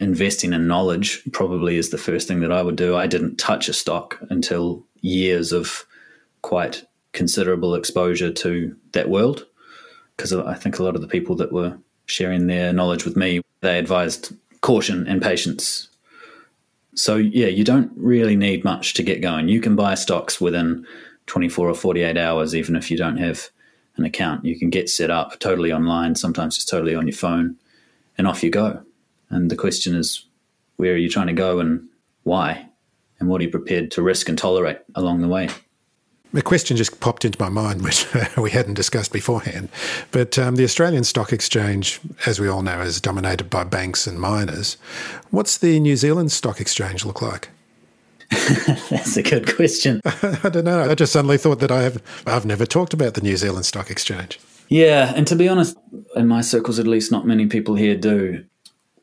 investing 0.00 0.52
in 0.52 0.66
knowledge 0.68 1.22
probably 1.32 1.76
is 1.76 1.90
the 1.90 1.98
first 1.98 2.28
thing 2.28 2.40
that 2.40 2.52
I 2.52 2.62
would 2.62 2.76
do. 2.76 2.96
I 2.96 3.06
didn't 3.06 3.36
touch 3.36 3.68
a 3.68 3.72
stock 3.72 4.18
until 4.30 4.84
years 5.00 5.52
of 5.52 5.84
quite 6.42 6.84
considerable 7.12 7.74
exposure 7.74 8.32
to 8.32 8.76
that 8.92 9.08
world 9.08 9.46
because 10.16 10.32
I 10.32 10.54
think 10.54 10.78
a 10.78 10.82
lot 10.82 10.94
of 10.94 11.00
the 11.00 11.08
people 11.08 11.36
that 11.36 11.52
were 11.52 11.78
sharing 12.06 12.46
their 12.46 12.72
knowledge 12.72 13.04
with 13.04 13.16
me, 13.16 13.40
they 13.60 13.78
advised 13.78 14.34
caution 14.60 15.06
and 15.06 15.22
patience. 15.22 15.88
So 16.94 17.16
yeah, 17.16 17.46
you 17.46 17.64
don't 17.64 17.92
really 17.96 18.36
need 18.36 18.64
much 18.64 18.94
to 18.94 19.02
get 19.02 19.20
going. 19.20 19.48
You 19.48 19.60
can 19.60 19.76
buy 19.76 19.94
stocks 19.94 20.40
within 20.40 20.86
24 21.26 21.68
or 21.68 21.74
48 21.74 22.16
hours 22.16 22.54
even 22.54 22.74
if 22.74 22.90
you 22.90 22.96
don't 22.96 23.18
have 23.18 23.48
an 23.96 24.04
account. 24.04 24.44
You 24.44 24.58
can 24.58 24.70
get 24.70 24.88
set 24.88 25.10
up 25.10 25.38
totally 25.38 25.72
online, 25.72 26.14
sometimes 26.14 26.56
it's 26.56 26.64
totally 26.64 26.94
on 26.94 27.06
your 27.06 27.16
phone, 27.16 27.56
and 28.16 28.26
off 28.26 28.42
you 28.42 28.50
go. 28.50 28.82
And 29.30 29.50
the 29.50 29.56
question 29.56 29.94
is, 29.94 30.24
where 30.76 30.92
are 30.92 30.98
you 30.98 31.08
trying 31.08 31.26
to 31.26 31.32
go 31.32 31.60
and 31.60 31.88
why? 32.22 32.68
And 33.20 33.28
what 33.28 33.40
are 33.40 33.44
you 33.44 33.50
prepared 33.50 33.90
to 33.92 34.02
risk 34.02 34.28
and 34.28 34.38
tolerate 34.38 34.78
along 34.94 35.20
the 35.20 35.28
way? 35.28 35.48
A 36.34 36.42
question 36.42 36.76
just 36.76 37.00
popped 37.00 37.24
into 37.24 37.40
my 37.40 37.48
mind, 37.48 37.82
which 37.84 38.06
we 38.36 38.50
hadn't 38.50 38.74
discussed 38.74 39.12
beforehand. 39.12 39.70
But 40.10 40.38
um, 40.38 40.56
the 40.56 40.64
Australian 40.64 41.04
Stock 41.04 41.32
Exchange, 41.32 42.00
as 42.26 42.38
we 42.38 42.48
all 42.48 42.62
know, 42.62 42.80
is 42.80 43.00
dominated 43.00 43.50
by 43.50 43.64
banks 43.64 44.06
and 44.06 44.20
miners. 44.20 44.76
What's 45.30 45.58
the 45.58 45.80
New 45.80 45.96
Zealand 45.96 46.30
Stock 46.30 46.60
Exchange 46.60 47.04
look 47.04 47.22
like? 47.22 47.48
That's 48.90 49.16
a 49.16 49.22
good 49.22 49.56
question. 49.56 50.02
I 50.04 50.50
don't 50.50 50.64
know. 50.64 50.90
I 50.90 50.94
just 50.94 51.12
suddenly 51.12 51.38
thought 51.38 51.60
that 51.60 51.70
I 51.70 51.82
have 51.82 52.02
I've 52.26 52.44
never 52.44 52.66
talked 52.66 52.92
about 52.92 53.14
the 53.14 53.22
New 53.22 53.36
Zealand 53.38 53.64
Stock 53.64 53.90
Exchange. 53.90 54.38
Yeah, 54.68 55.14
and 55.16 55.26
to 55.28 55.34
be 55.34 55.48
honest, 55.48 55.78
in 56.14 56.28
my 56.28 56.42
circles 56.42 56.78
at 56.78 56.86
least, 56.86 57.10
not 57.10 57.26
many 57.26 57.46
people 57.46 57.74
here 57.74 57.96
do. 57.96 58.44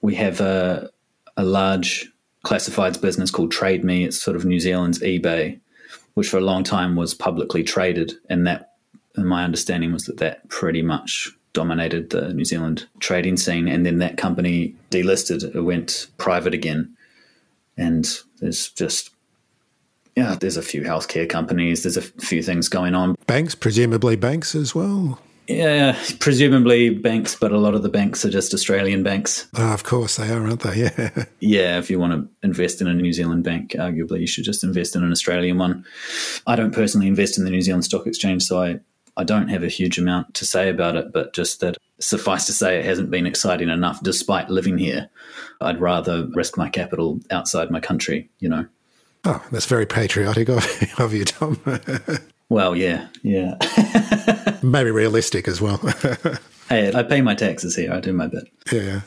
We 0.05 0.13
have 0.13 0.39
a, 0.39 0.87
a 1.35 1.43
large 1.43 2.11
classifieds 2.45 3.01
business 3.01 3.31
called 3.31 3.51
Trade 3.51 3.83
Me. 3.83 4.05
It's 4.05 4.21
sort 4.21 4.37
of 4.37 4.45
New 4.45 4.59
Zealand's 4.59 4.99
eBay, 4.99 5.59
which 6.13 6.29
for 6.29 6.37
a 6.37 6.41
long 6.41 6.63
time 6.63 6.95
was 6.95 7.15
publicly 7.15 7.63
traded. 7.63 8.13
And 8.29 8.45
that, 8.45 8.73
and 9.15 9.27
my 9.27 9.43
understanding 9.43 9.91
was 9.91 10.03
that 10.03 10.17
that 10.17 10.47
pretty 10.49 10.83
much 10.83 11.31
dominated 11.53 12.11
the 12.11 12.31
New 12.35 12.45
Zealand 12.45 12.85
trading 12.99 13.35
scene. 13.35 13.67
And 13.67 13.83
then 13.83 13.97
that 13.97 14.17
company 14.17 14.75
delisted, 14.91 15.55
it 15.55 15.61
went 15.61 16.05
private 16.19 16.53
again. 16.53 16.95
And 17.75 18.07
there's 18.41 18.69
just, 18.69 19.09
yeah, 20.15 20.37
there's 20.39 20.57
a 20.57 20.61
few 20.61 20.83
healthcare 20.83 21.27
companies, 21.27 21.81
there's 21.81 21.97
a 21.97 22.03
few 22.03 22.43
things 22.43 22.69
going 22.69 22.93
on. 22.93 23.15
Banks, 23.25 23.55
presumably 23.55 24.15
banks 24.15 24.53
as 24.53 24.75
well. 24.75 25.19
Yeah, 25.47 25.97
presumably 26.19 26.89
banks, 26.89 27.35
but 27.35 27.51
a 27.51 27.57
lot 27.57 27.75
of 27.75 27.83
the 27.83 27.89
banks 27.89 28.25
are 28.25 28.29
just 28.29 28.53
Australian 28.53 29.03
banks. 29.03 29.47
Oh, 29.55 29.73
of 29.73 29.83
course 29.83 30.15
they 30.15 30.29
are, 30.31 30.45
aren't 30.45 30.61
they? 30.61 30.75
Yeah. 30.95 31.25
Yeah, 31.39 31.77
if 31.77 31.89
you 31.89 31.99
want 31.99 32.13
to 32.13 32.27
invest 32.45 32.81
in 32.81 32.87
a 32.87 32.93
New 32.93 33.13
Zealand 33.13 33.43
bank, 33.43 33.71
arguably 33.71 34.21
you 34.21 34.27
should 34.27 34.43
just 34.43 34.63
invest 34.63 34.95
in 34.95 35.03
an 35.03 35.11
Australian 35.11 35.57
one. 35.57 35.85
I 36.47 36.55
don't 36.55 36.73
personally 36.73 37.07
invest 37.07 37.37
in 37.37 37.43
the 37.43 37.51
New 37.51 37.61
Zealand 37.61 37.85
Stock 37.85 38.07
Exchange, 38.07 38.43
so 38.43 38.61
I, 38.61 38.79
I 39.17 39.23
don't 39.23 39.47
have 39.49 39.63
a 39.63 39.69
huge 39.69 39.97
amount 39.97 40.33
to 40.35 40.45
say 40.45 40.69
about 40.69 40.95
it, 40.95 41.13
but 41.13 41.33
just 41.33 41.59
that 41.61 41.77
suffice 41.99 42.45
to 42.47 42.53
say, 42.53 42.79
it 42.79 42.85
hasn't 42.85 43.11
been 43.11 43.25
exciting 43.25 43.69
enough 43.69 44.01
despite 44.03 44.49
living 44.49 44.77
here. 44.77 45.09
I'd 45.61 45.79
rather 45.79 46.27
risk 46.33 46.57
my 46.57 46.69
capital 46.69 47.19
outside 47.31 47.71
my 47.71 47.79
country, 47.79 48.29
you 48.39 48.49
know. 48.49 48.65
Oh, 49.23 49.43
that's 49.51 49.65
very 49.65 49.85
patriotic 49.85 50.49
of, 50.49 50.65
of 50.99 51.13
you, 51.13 51.25
Tom. 51.25 51.59
Well, 52.49 52.75
yeah, 52.75 53.07
yeah. 53.23 53.55
Maybe 54.63 54.91
realistic 54.91 55.47
as 55.47 55.61
well. 55.61 55.77
hey, 56.69 56.93
I 56.93 57.03
pay 57.03 57.21
my 57.21 57.35
taxes 57.35 57.75
here. 57.75 57.91
I 57.91 57.99
do 57.99 58.13
my 58.13 58.27
bit. 58.27 58.47
Yeah. 58.71 59.01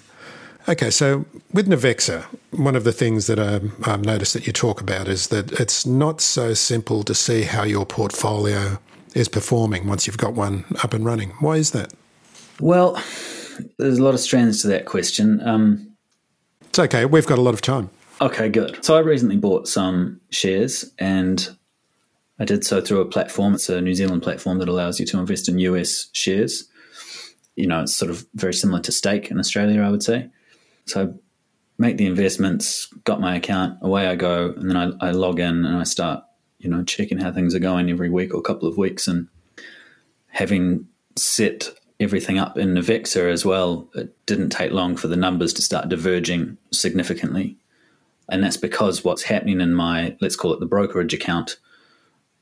Okay, 0.68 0.90
so 0.90 1.24
with 1.52 1.66
Navexa, 1.66 2.24
one 2.50 2.76
of 2.76 2.84
the 2.84 2.92
things 2.92 3.26
that 3.26 3.38
um, 3.38 3.72
I've 3.86 4.04
noticed 4.04 4.34
that 4.34 4.46
you 4.46 4.52
talk 4.52 4.80
about 4.80 5.08
is 5.08 5.28
that 5.28 5.52
it's 5.52 5.86
not 5.86 6.20
so 6.20 6.52
simple 6.52 7.02
to 7.04 7.14
see 7.14 7.42
how 7.42 7.62
your 7.62 7.86
portfolio 7.86 8.78
is 9.14 9.28
performing 9.28 9.86
once 9.86 10.06
you've 10.06 10.18
got 10.18 10.34
one 10.34 10.64
up 10.84 10.92
and 10.92 11.04
running. 11.04 11.30
Why 11.40 11.56
is 11.56 11.70
that? 11.70 11.94
Well, 12.60 13.02
there's 13.78 13.98
a 13.98 14.02
lot 14.02 14.14
of 14.14 14.20
strands 14.20 14.60
to 14.62 14.68
that 14.68 14.84
question. 14.84 15.40
Um, 15.46 15.96
it's 16.62 16.78
okay. 16.78 17.06
We've 17.06 17.26
got 17.26 17.38
a 17.38 17.42
lot 17.42 17.54
of 17.54 17.62
time. 17.62 17.88
Okay, 18.20 18.48
good. 18.48 18.84
So 18.84 18.96
I 18.96 19.00
recently 19.00 19.36
bought 19.36 19.68
some 19.68 20.20
shares 20.30 20.92
and 20.98 21.48
I 22.38 22.44
did 22.44 22.64
so 22.64 22.80
through 22.80 23.00
a 23.00 23.06
platform. 23.06 23.54
It's 23.54 23.68
a 23.68 23.80
New 23.80 23.94
Zealand 23.94 24.22
platform 24.22 24.58
that 24.58 24.68
allows 24.68 25.00
you 25.00 25.06
to 25.06 25.18
invest 25.18 25.48
in 25.48 25.58
US 25.58 26.08
shares. 26.12 26.64
You 27.56 27.66
know, 27.66 27.82
it's 27.82 27.94
sort 27.94 28.10
of 28.10 28.26
very 28.34 28.54
similar 28.54 28.80
to 28.82 28.92
Stake 28.92 29.30
in 29.30 29.38
Australia, 29.38 29.82
I 29.82 29.90
would 29.90 30.02
say. 30.02 30.30
So 30.86 31.02
I 31.02 31.08
make 31.78 31.96
the 31.96 32.06
investments, 32.06 32.86
got 33.04 33.20
my 33.20 33.36
account, 33.36 33.78
away 33.82 34.06
I 34.06 34.14
go, 34.14 34.52
and 34.56 34.70
then 34.70 34.76
I, 34.76 35.08
I 35.08 35.10
log 35.10 35.40
in 35.40 35.64
and 35.64 35.76
I 35.76 35.82
start, 35.82 36.22
you 36.58 36.70
know, 36.70 36.84
checking 36.84 37.18
how 37.18 37.32
things 37.32 37.54
are 37.54 37.60
going 37.60 37.90
every 37.90 38.10
week 38.10 38.32
or 38.32 38.40
couple 38.40 38.68
of 38.68 38.78
weeks. 38.78 39.08
And 39.08 39.28
having 40.28 40.86
set 41.16 41.68
everything 41.98 42.38
up 42.38 42.56
in 42.56 42.74
Navexa 42.74 43.30
as 43.30 43.44
well, 43.44 43.88
it 43.94 44.14
didn't 44.26 44.50
take 44.50 44.70
long 44.70 44.96
for 44.96 45.08
the 45.08 45.16
numbers 45.16 45.52
to 45.54 45.62
start 45.62 45.88
diverging 45.88 46.56
significantly. 46.72 47.56
And 48.28 48.44
that's 48.44 48.56
because 48.56 49.02
what's 49.02 49.22
happening 49.22 49.60
in 49.60 49.74
my, 49.74 50.16
let's 50.20 50.36
call 50.36 50.52
it 50.52 50.60
the 50.60 50.66
brokerage 50.66 51.14
account, 51.14 51.58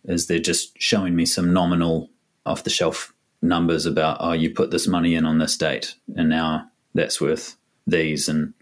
is 0.06 0.26
they're 0.26 0.38
just 0.38 0.72
showing 0.80 1.14
me 1.16 1.26
some 1.26 1.52
nominal 1.52 2.10
off 2.44 2.64
the 2.64 2.70
shelf 2.70 3.12
numbers 3.42 3.86
about 3.86 4.16
oh 4.20 4.32
you 4.32 4.50
put 4.50 4.70
this 4.70 4.88
money 4.88 5.14
in 5.14 5.26
on 5.26 5.38
this 5.38 5.56
date 5.56 5.94
and 6.16 6.28
now 6.28 6.66
that's 6.94 7.20
worth 7.20 7.56
these. 7.86 8.28
And 8.28 8.54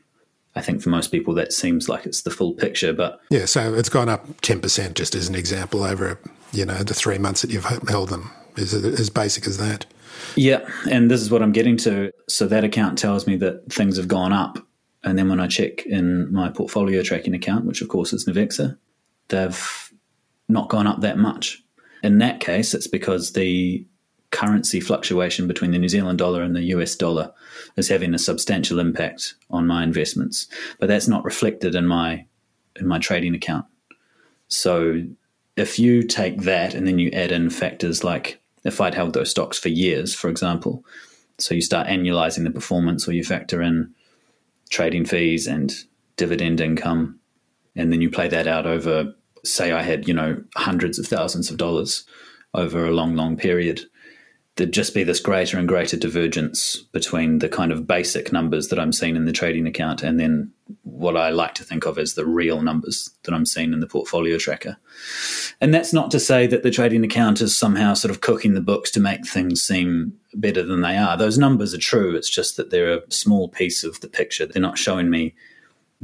I 0.57 0.61
think 0.61 0.83
for 0.83 0.91
most 0.91 1.13
people 1.13 1.35
that 1.35 1.53
seems 1.53 1.89
like 1.89 2.07
it's 2.07 2.23
the 2.23 2.31
full 2.31 2.55
picture 2.55 2.93
but 2.93 3.21
yeah 3.31 3.45
so 3.45 3.75
it's 3.75 3.89
gone 3.89 4.09
up 4.09 4.27
10% 4.43 4.95
just 4.95 5.15
as 5.15 5.29
an 5.29 5.35
example 5.35 5.85
over 5.85 6.19
you 6.53 6.65
know 6.65 6.83
the 6.83 6.95
3 6.95 7.19
months 7.19 7.43
that 7.43 7.51
you've 7.51 7.65
held 7.89 8.09
them 8.09 8.31
is 8.57 8.73
as 8.73 9.11
basic 9.11 9.47
as 9.47 9.59
that. 9.59 9.87
Yeah 10.37 10.69
and 10.91 11.11
this 11.11 11.21
is 11.21 11.31
what 11.31 11.43
I'm 11.43 11.53
getting 11.53 11.77
to. 11.79 12.13
So 12.29 12.47
that 12.47 12.65
account 12.65 12.99
tells 12.99 13.27
me 13.27 13.37
that 13.37 13.73
things 13.73 13.97
have 13.97 14.09
gone 14.09 14.33
up 14.33 14.59
and 15.03 15.19
then 15.19 15.29
when 15.29 15.41
I 15.41 15.47
check 15.47 15.85
in 15.87 16.33
my 16.33 16.49
portfolio 16.49 17.03
tracking 17.03 17.35
account 17.35 17.65
which 17.67 17.83
of 17.83 17.89
course 17.89 18.13
is 18.13 18.27
Navexa 18.27 18.77
they've 19.29 19.84
not 20.49 20.69
gone 20.69 20.87
up 20.87 21.01
that 21.01 21.19
much. 21.19 21.63
In 22.03 22.19
that 22.19 22.41
case, 22.41 22.75
it's 22.75 22.87
because 22.87 23.33
the 23.33 23.87
currency 24.31 24.81
fluctuation 24.81 25.47
between 25.47 25.71
the 25.71 25.79
New 25.79 25.89
Zealand 25.89 26.19
dollar 26.19 26.43
and 26.43 26.57
the 26.57 26.65
US 26.75 26.97
dollar 26.97 27.33
is 27.77 27.89
having 27.89 28.15
a 28.15 28.19
substantial 28.19 28.81
impact 28.81 29.35
on 29.49 29.67
my 29.67 29.83
investments. 29.83 30.49
But 30.81 30.89
that's 30.89 31.09
not 31.09 31.25
reflected 31.25 31.75
in 31.75 31.87
my 31.87 32.27
in 32.77 32.89
my 32.89 32.99
trading 32.99 33.35
account. 33.35 33.67
So 34.49 35.03
if 35.57 35.79
you 35.79 36.03
take 36.03 36.43
that 36.43 36.75
and 36.75 36.87
then 36.87 36.99
you 36.99 37.11
add 37.11 37.31
in 37.31 37.49
factors 37.49 38.03
like 38.03 38.41
if 38.65 38.81
I'd 38.81 38.95
held 38.95 39.15
those 39.15 39.31
stocks 39.31 39.59
for 39.59 39.69
years, 39.69 40.15
for 40.15 40.29
example, 40.29 40.85
so 41.39 41.55
you 41.55 41.63
start 41.63 41.87
annualizing 41.87 42.45
the 42.45 42.51
performance 42.51 43.07
or 43.07 43.13
you 43.13 43.23
factor 43.23 43.63
in 43.63 43.95
trading 44.71 45.05
fees 45.05 45.47
and 45.47 45.73
dividend 46.17 46.61
income, 46.61 47.21
and 47.77 47.93
then 47.93 48.01
you 48.01 48.11
play 48.11 48.29
that 48.29 48.47
out 48.47 48.67
over 48.67 49.15
say 49.45 49.73
I 49.73 49.83
had, 49.83 50.09
you 50.09 50.15
know, 50.15 50.43
hundreds 50.57 50.99
of 50.99 51.07
thousands 51.07 51.51
of 51.51 51.57
dollars 51.57 52.05
over 52.55 52.87
a 52.87 52.93
long, 52.93 53.15
long 53.15 53.37
period, 53.37 53.83
there'd 54.57 54.73
just 54.73 54.95
be 54.95 55.03
this 55.03 55.19
greater 55.19 55.59
and 55.59 55.67
greater 55.67 55.97
divergence 55.97 56.77
between 56.93 57.41
the 57.41 57.49
kind 57.49 57.73
of 57.73 57.87
basic 57.87 58.33
numbers 58.33 58.69
that 58.69 58.79
I'm 58.79 58.93
seeing 58.93 59.17
in 59.17 59.25
the 59.25 59.33
trading 59.33 59.67
account 59.67 60.03
and 60.03 60.21
then 60.21 60.53
what 60.83 61.17
I 61.17 61.31
like 61.31 61.55
to 61.55 61.65
think 61.65 61.87
of 61.87 61.99
as 61.99 62.15
the 62.15 62.25
real 62.25 62.63
numbers 62.63 63.11
that 63.25 63.35
I'm 63.35 63.47
seeing 63.47 63.73
in 63.73 63.81
the 63.81 63.87
portfolio 63.89 64.39
tracker. 64.39 64.77
And 65.61 65.75
that's 65.75 65.93
not 65.93 66.11
to 66.13 66.21
say 66.21 66.47
that 66.47 66.63
the 66.63 66.71
trading 66.71 67.05
account 67.05 67.41
is 67.41 67.59
somehow 67.59 67.95
sort 67.95 68.13
of 68.13 68.21
cooking 68.21 68.55
the 68.55 68.61
books 68.61 68.93
to 68.93 69.01
make 69.01 69.27
things 69.27 69.61
seem 69.61 70.15
better 70.35 70.63
than 70.63 70.83
they 70.83 70.97
are. 70.97 71.17
Those 71.17 71.37
numbers 71.37 71.75
are 71.75 71.79
true. 71.79 72.15
It's 72.15 72.31
just 72.31 72.57
that 72.57 72.71
they're 72.71 72.99
a 72.99 73.11
small 73.11 73.49
piece 73.49 73.83
of 73.83 74.01
the 74.01 74.09
picture. 74.09 74.47
They're 74.47 74.63
not 74.63 74.79
showing 74.79 75.11
me 75.11 75.35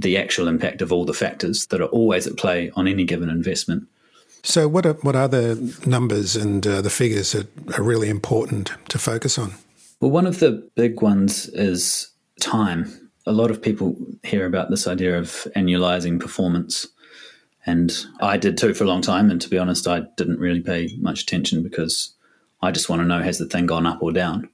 the 0.00 0.16
actual 0.16 0.48
impact 0.48 0.82
of 0.82 0.92
all 0.92 1.04
the 1.04 1.14
factors 1.14 1.66
that 1.66 1.80
are 1.80 1.88
always 1.88 2.26
at 2.26 2.36
play 2.36 2.70
on 2.74 2.88
any 2.88 3.04
given 3.04 3.28
investment. 3.28 3.86
So, 4.42 4.68
what 4.68 4.86
are, 4.86 4.94
what 4.94 5.16
are 5.16 5.28
the 5.28 5.78
numbers 5.86 6.34
and 6.34 6.66
uh, 6.66 6.80
the 6.80 6.90
figures 6.90 7.32
that 7.32 7.48
are 7.78 7.82
really 7.82 8.08
important 8.08 8.72
to 8.88 8.98
focus 8.98 9.38
on? 9.38 9.54
Well, 10.00 10.10
one 10.10 10.26
of 10.26 10.40
the 10.40 10.66
big 10.76 11.02
ones 11.02 11.48
is 11.48 12.10
time. 12.40 13.10
A 13.26 13.32
lot 13.32 13.50
of 13.50 13.60
people 13.60 13.96
hear 14.22 14.46
about 14.46 14.70
this 14.70 14.86
idea 14.86 15.18
of 15.18 15.46
annualizing 15.54 16.18
performance. 16.18 16.86
And 17.66 17.92
I 18.22 18.38
did 18.38 18.56
too 18.56 18.72
for 18.72 18.84
a 18.84 18.86
long 18.86 19.02
time. 19.02 19.30
And 19.30 19.40
to 19.42 19.50
be 19.50 19.58
honest, 19.58 19.86
I 19.86 20.00
didn't 20.16 20.40
really 20.40 20.62
pay 20.62 20.88
much 20.98 21.22
attention 21.22 21.62
because 21.62 22.14
I 22.62 22.70
just 22.70 22.88
want 22.88 23.02
to 23.02 23.06
know 23.06 23.20
has 23.20 23.38
the 23.38 23.44
thing 23.44 23.66
gone 23.66 23.86
up 23.86 24.02
or 24.02 24.10
down. 24.10 24.48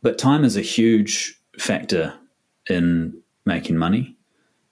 But 0.00 0.16
time 0.16 0.42
is 0.42 0.56
a 0.56 0.62
huge 0.62 1.38
factor 1.58 2.14
in 2.70 3.20
making 3.44 3.76
money 3.76 4.16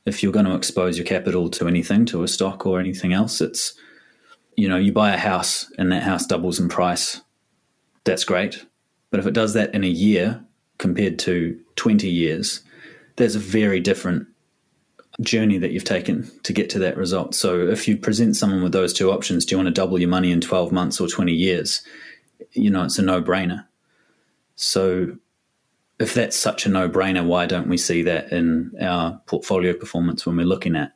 if 0.06 0.22
you're 0.22 0.32
going 0.32 0.46
to 0.46 0.54
expose 0.54 0.96
your 0.96 1.06
capital 1.06 1.48
to 1.50 1.68
anything, 1.68 2.04
to 2.06 2.22
a 2.22 2.28
stock 2.28 2.66
or 2.66 2.80
anything 2.80 3.12
else, 3.12 3.40
it's, 3.40 3.74
you 4.56 4.68
know, 4.68 4.76
you 4.76 4.92
buy 4.92 5.12
a 5.12 5.18
house 5.18 5.70
and 5.78 5.92
that 5.92 6.02
house 6.02 6.26
doubles 6.26 6.58
in 6.58 6.68
price. 6.68 7.20
That's 8.04 8.24
great. 8.24 8.64
But 9.10 9.20
if 9.20 9.26
it 9.26 9.34
does 9.34 9.54
that 9.54 9.74
in 9.74 9.84
a 9.84 9.88
year 9.88 10.44
compared 10.78 11.18
to 11.20 11.58
20 11.76 12.08
years, 12.08 12.62
there's 13.16 13.36
a 13.36 13.40
very 13.40 13.80
different 13.80 14.26
journey 15.20 15.58
that 15.58 15.72
you've 15.72 15.84
taken 15.84 16.30
to 16.44 16.52
get 16.52 16.70
to 16.70 16.78
that 16.78 16.96
result. 16.96 17.34
So 17.34 17.68
if 17.68 17.86
you 17.86 17.96
present 17.96 18.36
someone 18.36 18.62
with 18.62 18.72
those 18.72 18.92
two 18.92 19.10
options, 19.10 19.44
do 19.44 19.54
you 19.54 19.58
want 19.58 19.66
to 19.66 19.72
double 19.72 19.98
your 19.98 20.08
money 20.08 20.32
in 20.32 20.40
12 20.40 20.72
months 20.72 21.00
or 21.00 21.08
20 21.08 21.32
years? 21.32 21.82
You 22.52 22.70
know, 22.70 22.84
it's 22.84 22.98
a 22.98 23.02
no 23.02 23.20
brainer. 23.20 23.66
So 24.56 25.16
if 26.00 26.14
that's 26.14 26.36
such 26.36 26.64
a 26.64 26.70
no 26.70 26.88
brainer, 26.88 27.24
why 27.24 27.44
don't 27.44 27.68
we 27.68 27.76
see 27.76 28.02
that 28.04 28.32
in 28.32 28.72
our 28.80 29.20
portfolio 29.26 29.74
performance 29.74 30.24
when 30.24 30.34
we're 30.34 30.46
looking 30.46 30.74
at? 30.74 30.94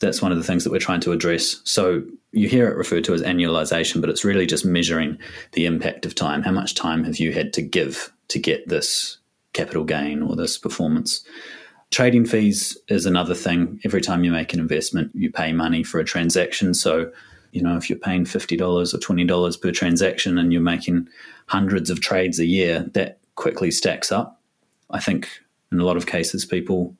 That's 0.00 0.22
one 0.22 0.30
of 0.30 0.38
the 0.38 0.44
things 0.44 0.62
that 0.62 0.70
we're 0.70 0.78
trying 0.78 1.00
to 1.00 1.12
address. 1.12 1.60
So 1.64 2.04
you 2.30 2.48
hear 2.48 2.68
it 2.68 2.76
referred 2.76 3.02
to 3.04 3.14
as 3.14 3.22
annualization, 3.22 4.00
but 4.00 4.08
it's 4.08 4.24
really 4.24 4.46
just 4.46 4.64
measuring 4.64 5.18
the 5.52 5.66
impact 5.66 6.06
of 6.06 6.14
time. 6.14 6.42
How 6.42 6.52
much 6.52 6.76
time 6.76 7.02
have 7.02 7.18
you 7.18 7.32
had 7.32 7.52
to 7.54 7.62
give 7.62 8.12
to 8.28 8.38
get 8.38 8.68
this 8.68 9.18
capital 9.54 9.84
gain 9.84 10.22
or 10.22 10.36
this 10.36 10.56
performance? 10.56 11.24
Trading 11.90 12.24
fees 12.24 12.78
is 12.88 13.06
another 13.06 13.34
thing. 13.34 13.80
Every 13.84 14.00
time 14.00 14.22
you 14.22 14.30
make 14.30 14.54
an 14.54 14.60
investment, 14.60 15.10
you 15.14 15.32
pay 15.32 15.52
money 15.52 15.82
for 15.82 15.98
a 15.98 16.04
transaction. 16.04 16.74
So, 16.74 17.10
you 17.50 17.60
know, 17.60 17.76
if 17.76 17.90
you're 17.90 17.98
paying 17.98 18.24
$50 18.24 18.94
or 18.94 18.98
$20 18.98 19.60
per 19.60 19.72
transaction 19.72 20.38
and 20.38 20.52
you're 20.52 20.62
making 20.62 21.08
hundreds 21.46 21.90
of 21.90 22.00
trades 22.00 22.38
a 22.38 22.46
year, 22.46 22.88
that 22.94 23.18
quickly 23.34 23.70
stacks 23.70 24.12
up. 24.12 24.40
I 24.90 25.00
think 25.00 25.28
in 25.70 25.80
a 25.80 25.84
lot 25.84 25.96
of 25.96 26.06
cases, 26.06 26.44
people 26.44 26.96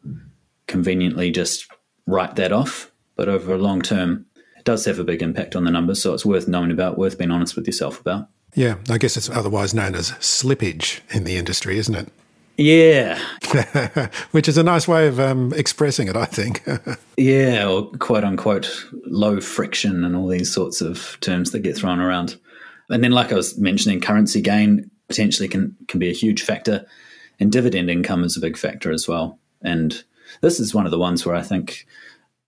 conveniently 0.66 1.30
just 1.30 1.70
write 2.06 2.36
that 2.36 2.52
off. 2.52 2.90
But 3.16 3.28
over 3.28 3.54
a 3.54 3.58
long 3.58 3.82
term, 3.82 4.26
it 4.56 4.64
does 4.64 4.84
have 4.86 4.98
a 4.98 5.04
big 5.04 5.22
impact 5.22 5.54
on 5.54 5.64
the 5.64 5.70
numbers. 5.70 6.02
So 6.02 6.14
it's 6.14 6.24
worth 6.24 6.48
knowing 6.48 6.70
about, 6.70 6.98
worth 6.98 7.18
being 7.18 7.30
honest 7.30 7.56
with 7.56 7.66
yourself 7.66 8.00
about. 8.00 8.28
Yeah, 8.54 8.76
I 8.88 8.98
guess 8.98 9.16
it's 9.16 9.30
otherwise 9.30 9.74
known 9.74 9.94
as 9.94 10.12
slippage 10.12 11.00
in 11.10 11.24
the 11.24 11.36
industry, 11.36 11.78
isn't 11.78 11.94
it? 11.94 12.08
Yeah, 12.58 13.18
which 14.32 14.46
is 14.46 14.58
a 14.58 14.62
nice 14.62 14.86
way 14.86 15.08
of 15.08 15.18
um, 15.18 15.54
expressing 15.56 16.08
it, 16.08 16.16
I 16.16 16.26
think. 16.26 16.62
yeah, 17.16 17.66
or 17.66 17.90
quote 17.92 18.24
unquote 18.24 18.86
low 19.06 19.40
friction 19.40 20.04
and 20.04 20.14
all 20.14 20.28
these 20.28 20.52
sorts 20.52 20.82
of 20.82 21.16
terms 21.20 21.52
that 21.52 21.60
get 21.60 21.76
thrown 21.76 21.98
around. 21.98 22.36
And 22.90 23.02
then, 23.02 23.12
like 23.12 23.32
I 23.32 23.36
was 23.36 23.58
mentioning, 23.58 24.00
currency 24.02 24.42
gain 24.42 24.90
potentially 25.08 25.48
can 25.48 25.76
can 25.88 25.98
be 26.00 26.10
a 26.10 26.14
huge 26.14 26.42
factor, 26.42 26.86
and 27.40 27.52
dividend 27.52 27.90
income 27.90 28.24
is 28.24 28.36
a 28.36 28.40
big 28.40 28.56
factor 28.56 28.90
as 28.92 29.06
well. 29.08 29.38
And 29.62 30.02
this 30.40 30.60
is 30.60 30.74
one 30.74 30.86
of 30.86 30.90
the 30.90 30.98
ones 30.98 31.24
where 31.24 31.34
I 31.34 31.42
think 31.42 31.86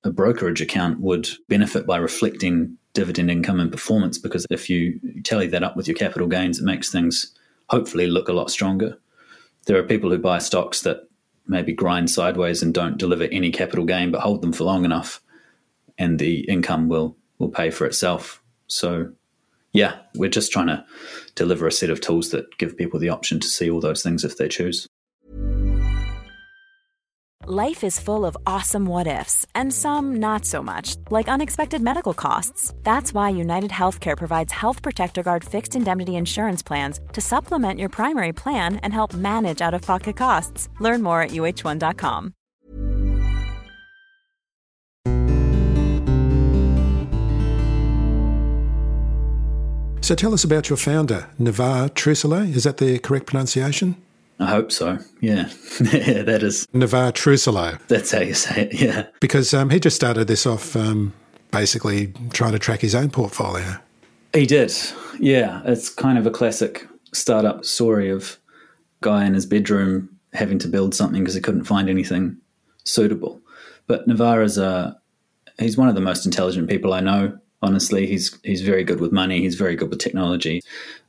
a 0.02 0.11
brokerage 0.11 0.61
account 0.61 1.00
would 1.00 1.28
benefit 1.49 1.87
by 1.87 1.96
reflecting 1.96 2.76
dividend 2.92 3.30
income 3.30 3.58
and 3.58 3.73
performance 3.73 4.18
because 4.18 4.46
if 4.50 4.70
you 4.70 5.00
tally 5.25 5.49
that 5.49 5.64
up 5.64 5.76
with 5.76 5.88
your 5.88 5.96
capital 5.96 6.28
gains, 6.28 6.58
it 6.58 6.64
makes 6.64 6.90
things 6.90 7.34
hopefully 7.68 8.06
look 8.06 8.28
a 8.28 8.32
lot 8.32 8.50
stronger. 8.50 8.99
There 9.66 9.78
are 9.78 9.82
people 9.82 10.11
who 10.11 10.18
buy 10.18 10.38
stocks 10.38 10.82
that 10.82 11.08
maybe 11.46 11.73
grind 11.73 12.11
sideways 12.11 12.62
and 12.62 12.73
don't 12.73 12.99
deliver 12.99 13.25
any 13.25 13.50
capital 13.50 13.84
gain, 13.84 14.11
but 14.11 14.20
hold 14.20 14.42
them 14.42 14.52
for 14.52 14.64
long 14.64 14.84
enough, 14.84 15.20
and 15.99 16.18
the 16.18 16.40
income 16.40 16.88
will 16.88 17.16
will 17.38 17.49
pay 17.49 17.70
for 17.70 17.87
itself. 17.87 18.42
So, 18.66 19.12
yeah, 19.75 19.97
we're 20.14 20.31
just 20.31 20.52
trying 20.52 20.69
to 20.69 20.85
deliver 21.35 21.66
a 21.66 21.73
set 21.73 21.90
of 21.90 22.00
tools 22.00 22.31
that 22.31 22.57
give 22.59 22.78
people 22.78 22.99
the 23.00 23.11
option 23.11 23.40
to 23.40 23.49
see 23.49 23.69
all 23.69 23.81
those 23.81 24.02
things 24.02 24.25
if 24.25 24.38
they 24.38 24.49
choose. 24.49 24.88
Life 27.47 27.85
is 27.85 28.00
full 28.00 28.25
of 28.25 28.38
awesome 28.47 28.87
what 28.87 29.07
ifs, 29.07 29.45
and 29.54 29.71
some 29.71 30.16
not 30.16 30.47
so 30.47 30.62
much, 30.62 30.97
like 31.11 31.28
unexpected 31.28 31.83
medical 31.83 32.14
costs. 32.14 32.73
That's 32.85 33.12
why 33.12 33.28
United 33.31 33.71
Healthcare 33.71 34.16
provides 34.16 34.50
Health 34.50 34.81
Protector 34.81 35.23
Guard 35.23 35.45
fixed 35.45 35.76
indemnity 35.76 36.16
insurance 36.16 36.62
plans 36.62 37.00
to 37.12 37.21
supplement 37.21 37.78
your 37.78 37.90
primary 37.90 38.33
plan 38.33 38.76
and 38.76 38.95
help 38.95 39.12
manage 39.12 39.61
out 39.61 39.75
of 39.75 39.83
pocket 39.83 40.16
costs. 40.16 40.71
Learn 40.81 41.02
more 41.02 41.21
at 41.21 41.33
uhone.com. 41.33 42.33
So 50.04 50.14
tell 50.14 50.34
us 50.34 50.44
about 50.44 50.68
your 50.68 50.76
founder, 50.76 51.30
Navarre 51.38 51.88
Trusler. 51.88 52.54
Is 52.54 52.64
that 52.64 52.76
the 52.76 52.99
correct 52.99 53.25
pronunciation? 53.25 53.96
I 54.38 54.44
hope 54.50 54.70
so. 54.70 54.99
Yeah, 55.23 55.49
yeah, 55.80 56.20
that 56.20 56.42
is 56.42 56.68
Navarre 56.75 57.11
Trusler. 57.11 57.80
That's 57.87 58.12
how 58.12 58.20
you 58.20 58.34
say 58.34 58.68
it. 58.68 58.75
Yeah, 58.78 59.06
because 59.20 59.54
um, 59.54 59.70
he 59.70 59.80
just 59.80 59.96
started 59.96 60.26
this 60.26 60.44
off 60.44 60.76
um, 60.76 61.14
basically 61.52 62.12
trying 62.34 62.52
to 62.52 62.58
track 62.58 62.82
his 62.82 62.94
own 62.94 63.08
portfolio. 63.08 63.78
He 64.34 64.44
did. 64.44 64.75
Yeah, 65.18 65.62
it's 65.64 65.88
kind 65.88 66.18
of 66.18 66.26
a 66.26 66.30
classic 66.30 66.87
startup 67.14 67.64
story 67.64 68.11
of 68.11 68.37
guy 69.00 69.25
in 69.25 69.32
his 69.32 69.46
bedroom 69.46 70.11
having 70.34 70.58
to 70.58 70.68
build 70.68 70.94
something 70.94 71.23
because 71.23 71.34
he 71.34 71.40
couldn't 71.40 71.64
find 71.64 71.88
anything 71.88 72.37
suitable. 72.84 73.40
But 73.87 74.06
Navarre 74.06 74.42
is 74.42 74.58
a 74.58 75.00
he's 75.58 75.78
one 75.78 75.88
of 75.88 75.94
the 75.94 76.02
most 76.02 76.26
intelligent 76.26 76.68
people 76.68 76.92
I 76.92 77.00
know. 77.00 77.38
Honestly, 77.64 78.06
he's 78.06 78.38
he's 78.44 78.61
very 78.61 78.85
good 78.85 79.00
with 79.00 79.11
money. 79.11 79.40
He's 79.40 79.54
very 79.54 79.75
good 79.75 79.88
with 79.88 79.99
technology. 79.99 80.61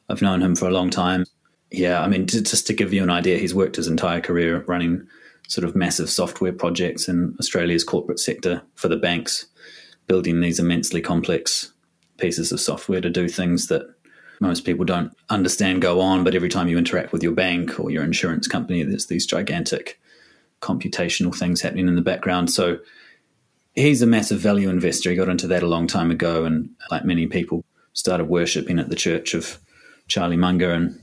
I've 0.07 0.21
known 0.21 0.41
him 0.41 0.55
for 0.55 0.69
a 0.69 0.71
long 0.71 0.89
time. 0.89 1.25
Yeah, 1.69 2.01
I 2.01 2.07
mean, 2.07 2.27
just 2.27 2.65
to 2.67 2.73
give 2.73 2.93
you 2.93 3.03
an 3.03 3.09
idea, 3.09 3.37
he's 3.37 3.53
worked 3.53 3.75
his 3.75 3.89
entire 3.89 4.21
career 4.21 4.63
running 4.65 5.05
sort 5.49 5.67
of 5.67 5.75
massive 5.75 6.09
software 6.09 6.53
projects 6.53 7.09
in 7.09 7.35
Australia's 7.39 7.83
corporate 7.83 8.19
sector 8.19 8.61
for 8.75 8.87
the 8.87 8.95
banks, 8.95 9.47
building 10.07 10.39
these 10.39 10.57
immensely 10.57 11.01
complex 11.01 11.73
pieces 12.19 12.53
of 12.53 12.61
software 12.61 13.01
to 13.01 13.09
do 13.09 13.27
things 13.27 13.67
that 13.67 13.93
most 14.39 14.61
people 14.61 14.85
don't 14.85 15.11
understand 15.29 15.81
go 15.81 15.99
on. 15.99 16.23
But 16.23 16.35
every 16.35 16.49
time 16.49 16.69
you 16.69 16.77
interact 16.77 17.11
with 17.11 17.21
your 17.21 17.33
bank 17.33 17.81
or 17.81 17.91
your 17.91 18.03
insurance 18.03 18.47
company, 18.47 18.81
there's 18.83 19.07
these 19.07 19.25
gigantic 19.25 19.99
computational 20.61 21.35
things 21.35 21.59
happening 21.59 21.89
in 21.89 21.95
the 21.95 22.01
background. 22.01 22.49
So 22.49 22.79
he's 23.75 24.01
a 24.01 24.07
massive 24.07 24.39
value 24.39 24.69
investor. 24.69 25.09
He 25.09 25.15
got 25.15 25.29
into 25.29 25.47
that 25.47 25.63
a 25.63 25.67
long 25.67 25.87
time 25.87 26.11
ago, 26.11 26.45
and 26.45 26.69
like 26.89 27.05
many 27.05 27.27
people, 27.27 27.63
started 27.93 28.25
worshipping 28.25 28.77
at 28.77 28.89
the 28.89 28.95
church 28.95 29.33
of 29.33 29.57
Charlie 30.07 30.37
Munger 30.37 30.71
and 30.71 30.99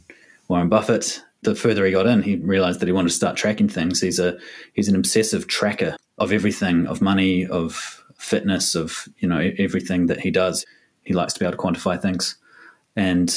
Warren 0.49 0.69
Buffett, 0.69 1.23
the 1.43 1.55
further 1.55 1.85
he 1.85 1.93
got 1.93 2.07
in, 2.07 2.23
he 2.23 2.37
realized 2.37 2.81
that 2.81 2.87
he 2.87 2.93
wanted 2.93 3.09
to 3.09 3.15
start 3.15 3.37
tracking 3.37 3.69
things. 3.69 4.01
He's 4.01 4.19
a 4.19 4.39
he's 4.75 4.89
an 4.89 4.97
obsessive 4.97 5.47
tracker 5.49 5.97
of 6.19 6.33
everything, 6.33 6.87
of 6.87 7.01
money, 7.01 7.47
of 7.47 8.05
fitness, 8.17 8.75
of 8.75 9.09
you 9.19 9.29
know 9.29 9.51
everything 9.59 10.07
that 10.07 10.21
he 10.21 10.31
does. 10.31 10.65
He 11.03 11.15
likes 11.15 11.33
to 11.33 11.41
be 11.41 11.47
able 11.47 11.57
to 11.57 11.63
quantify 11.63 12.01
things, 12.01 12.37
and 12.95 13.35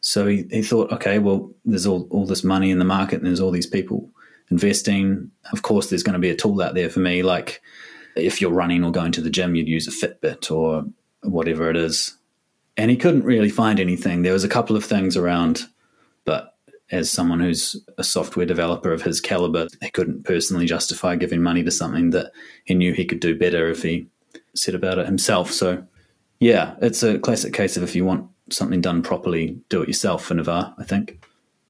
so 0.00 0.26
he, 0.26 0.44
he 0.50 0.62
thought, 0.62 0.92
okay, 0.92 1.18
well, 1.18 1.50
there's 1.64 1.86
all 1.86 2.06
all 2.10 2.26
this 2.26 2.44
money 2.44 2.70
in 2.70 2.78
the 2.78 2.84
market, 2.84 3.16
and 3.16 3.26
there's 3.26 3.40
all 3.40 3.50
these 3.50 3.66
people 3.66 4.10
investing. 4.50 5.30
Of 5.52 5.62
course, 5.62 5.88
there's 5.88 6.02
going 6.02 6.14
to 6.14 6.18
be 6.18 6.30
a 6.30 6.36
tool 6.36 6.60
out 6.60 6.74
there 6.74 6.90
for 6.90 7.00
me, 7.00 7.22
like 7.22 7.62
if 8.16 8.40
you're 8.40 8.50
running 8.50 8.84
or 8.84 8.90
going 8.90 9.12
to 9.12 9.20
the 9.20 9.30
gym, 9.30 9.54
you'd 9.54 9.68
use 9.68 9.86
a 9.86 10.06
Fitbit 10.06 10.50
or 10.50 10.84
whatever 11.22 11.70
it 11.70 11.76
is. 11.76 12.16
And 12.76 12.90
he 12.90 12.96
couldn't 12.96 13.24
really 13.24 13.48
find 13.48 13.80
anything. 13.80 14.22
There 14.22 14.32
was 14.32 14.44
a 14.44 14.48
couple 14.48 14.76
of 14.76 14.84
things 14.84 15.16
around, 15.16 15.62
but 16.24 16.54
as 16.90 17.10
someone 17.10 17.40
who's 17.40 17.76
a 17.98 18.04
software 18.04 18.46
developer 18.46 18.92
of 18.92 19.02
his 19.02 19.20
caliber, 19.20 19.66
he 19.82 19.90
couldn't 19.90 20.24
personally 20.24 20.66
justify 20.66 21.16
giving 21.16 21.42
money 21.42 21.64
to 21.64 21.70
something 21.70 22.10
that 22.10 22.32
he 22.64 22.74
knew 22.74 22.92
he 22.92 23.04
could 23.04 23.20
do 23.20 23.36
better 23.36 23.70
if 23.70 23.82
he 23.82 24.06
set 24.54 24.74
about 24.74 24.98
it 24.98 25.06
himself. 25.06 25.50
So, 25.50 25.84
yeah, 26.38 26.76
it's 26.80 27.02
a 27.02 27.18
classic 27.18 27.52
case 27.52 27.76
of 27.76 27.82
if 27.82 27.96
you 27.96 28.04
want 28.04 28.28
something 28.50 28.80
done 28.80 29.02
properly, 29.02 29.58
do 29.68 29.82
it 29.82 29.88
yourself 29.88 30.24
for 30.24 30.34
Navarre, 30.34 30.74
I 30.78 30.84
think. 30.84 31.25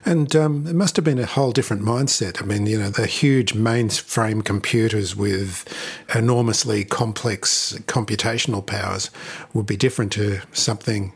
And 0.06 0.36
um, 0.36 0.68
it 0.68 0.76
must 0.76 0.94
have 0.94 1.04
been 1.04 1.18
a 1.18 1.26
whole 1.26 1.50
different 1.50 1.82
mindset. 1.82 2.40
I 2.40 2.46
mean, 2.46 2.66
you 2.66 2.78
know, 2.78 2.90
the 2.90 3.06
huge 3.06 3.54
mainframe 3.54 4.44
computers 4.44 5.16
with 5.16 5.64
enormously 6.14 6.84
complex 6.84 7.76
computational 7.86 8.64
powers 8.64 9.10
would 9.52 9.66
be 9.66 9.76
different 9.76 10.12
to 10.12 10.42
something 10.52 11.12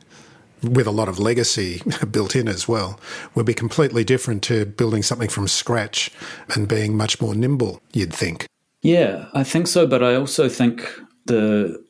with 0.62 0.88
a 0.88 0.90
lot 0.90 1.08
of 1.08 1.20
legacy 1.20 1.80
built 2.10 2.34
in 2.34 2.48
as 2.48 2.66
well, 2.66 2.98
would 3.36 3.46
be 3.46 3.54
completely 3.54 4.02
different 4.02 4.42
to 4.42 4.66
building 4.66 5.04
something 5.04 5.28
from 5.28 5.46
scratch 5.46 6.10
and 6.54 6.66
being 6.66 6.96
much 6.96 7.20
more 7.20 7.34
nimble, 7.34 7.80
you'd 7.92 8.12
think. 8.12 8.46
Yeah, 8.82 9.26
I 9.34 9.44
think 9.44 9.68
so. 9.68 9.86
But 9.86 10.02
I 10.02 10.16
also 10.16 10.48
think 10.48 10.90
the 11.26 11.82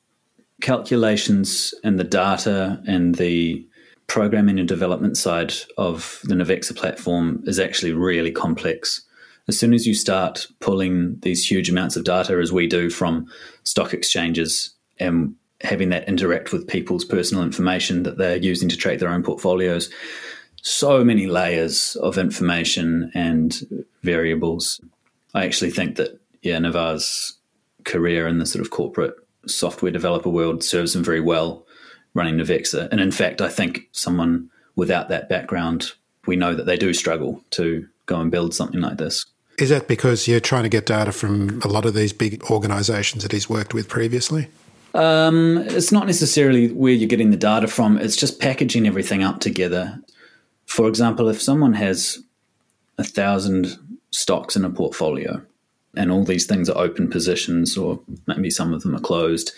calculations 0.61 1.73
and 1.83 1.99
the 1.99 2.05
data 2.05 2.83
and 2.87 3.15
the 3.15 3.67
programming 4.11 4.59
and 4.59 4.67
development 4.67 5.17
side 5.17 5.55
of 5.79 6.19
the 6.25 6.35
Navexa 6.35 6.75
platform 6.75 7.41
is 7.47 7.61
actually 7.61 7.93
really 7.93 8.33
complex. 8.33 9.03
As 9.47 9.57
soon 9.57 9.73
as 9.73 9.87
you 9.87 9.95
start 9.95 10.49
pulling 10.59 11.17
these 11.21 11.49
huge 11.49 11.71
amounts 11.71 11.95
of 11.95 12.03
data, 12.03 12.39
as 12.39 12.53
we 12.53 12.67
do 12.67 12.91
from 12.91 13.29
stock 13.63 13.95
exchanges, 13.95 14.75
and 14.99 15.37
having 15.61 15.91
that 15.91 16.09
interact 16.09 16.53
with 16.53 16.67
people's 16.67 17.05
personal 17.05 17.45
information 17.45 18.03
that 18.03 18.19
they're 18.19 18.37
using 18.37 18.69
to 18.69 18.77
track 18.77 18.99
their 18.99 19.11
own 19.11 19.23
portfolios. 19.23 19.91
So 20.61 21.05
many 21.05 21.29
layers 21.29 21.97
of 22.03 22.19
information 22.19 23.13
and 23.15 23.87
variables. 24.03 24.81
I 25.35 25.45
actually 25.45 25.71
think 25.71 25.95
that, 25.99 26.21
yeah, 26.43 26.59
Navarre's 26.59 27.39
career 27.85 28.27
in 28.27 28.39
the 28.39 28.47
sort 28.47 28.65
of 28.65 28.73
corporate 28.73 29.15
software 29.47 29.93
developer 29.93 30.31
world 30.31 30.65
serves 30.65 30.97
him 30.97 31.05
very 31.05 31.21
well 31.21 31.65
running 32.15 32.37
Navexa. 32.37 32.89
And 32.91 33.01
in 33.01 33.11
fact, 33.11 33.41
I 33.41 33.49
think 33.49 33.89
someone 33.93 34.51
without 34.77 35.09
that 35.09 35.29
background, 35.29 35.93
we 36.27 36.37
know 36.37 36.55
that 36.55 36.67
they 36.67 36.77
do 36.77 36.93
struggle 36.93 37.43
to 37.51 37.87
go 38.07 38.21
and 38.21 38.31
build 38.31 38.55
something 38.55 38.81
like 38.81 38.99
this. 38.99 39.25
Is 39.59 39.69
that 39.69 39.89
because 39.89 40.27
you're 40.27 40.41
trying 40.41 40.63
to 40.63 40.69
get 40.69 40.87
data 40.87 41.13
from 41.13 41.61
a 41.63 41.69
lot 41.69 41.85
of 41.85 41.95
these 41.95 42.13
big 42.13 42.43
organizations 42.51 43.23
that 43.23 43.33
he's 43.33 43.49
worked 43.49 43.75
with 43.75 43.89
previously? 43.89 44.49
Um, 44.95 45.59
it's 45.59 45.93
not 45.93 46.07
necessarily 46.07 46.73
where 46.73 46.93
you're 46.93 47.09
getting 47.09 47.31
the 47.31 47.37
data 47.37 47.69
from, 47.69 47.99
it's 47.99 48.17
just 48.17 48.41
packaging 48.41 48.87
everything 48.87 49.23
up 49.23 49.41
together. 49.41 50.01
For 50.67 50.89
example, 50.89 51.29
if 51.29 51.41
someone 51.41 51.75
has 51.75 52.19
a 52.99 53.05
thousand 53.05 53.79
stocks 54.11 54.57
in 54.57 54.65
a 54.65 54.71
portfolio 54.71 55.43
and 55.97 56.11
all 56.11 56.25
these 56.25 56.47
things 56.47 56.69
are 56.69 56.79
open 56.79 57.09
positions, 57.09 57.77
or 57.77 58.01
maybe 58.27 58.51
some 58.51 58.73
of 58.73 58.83
them 58.83 58.97
are 58.97 59.01
closed, 59.01 59.53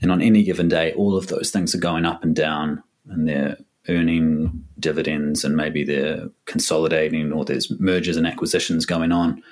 and 0.00 0.12
on 0.12 0.22
any 0.22 0.42
given 0.42 0.68
day, 0.68 0.92
all 0.94 1.16
of 1.16 1.26
those 1.26 1.50
things 1.50 1.74
are 1.74 1.78
going 1.78 2.04
up 2.04 2.22
and 2.22 2.34
down 2.34 2.82
and 3.08 3.28
they're 3.28 3.56
earning 3.88 4.64
dividends 4.78 5.44
and 5.44 5.56
maybe 5.56 5.82
they're 5.82 6.28
consolidating 6.44 7.32
or 7.32 7.44
there's 7.44 7.70
mergers 7.80 8.16
and 8.16 8.26
acquisitions 8.26 8.86
going 8.86 9.12
on. 9.12 9.42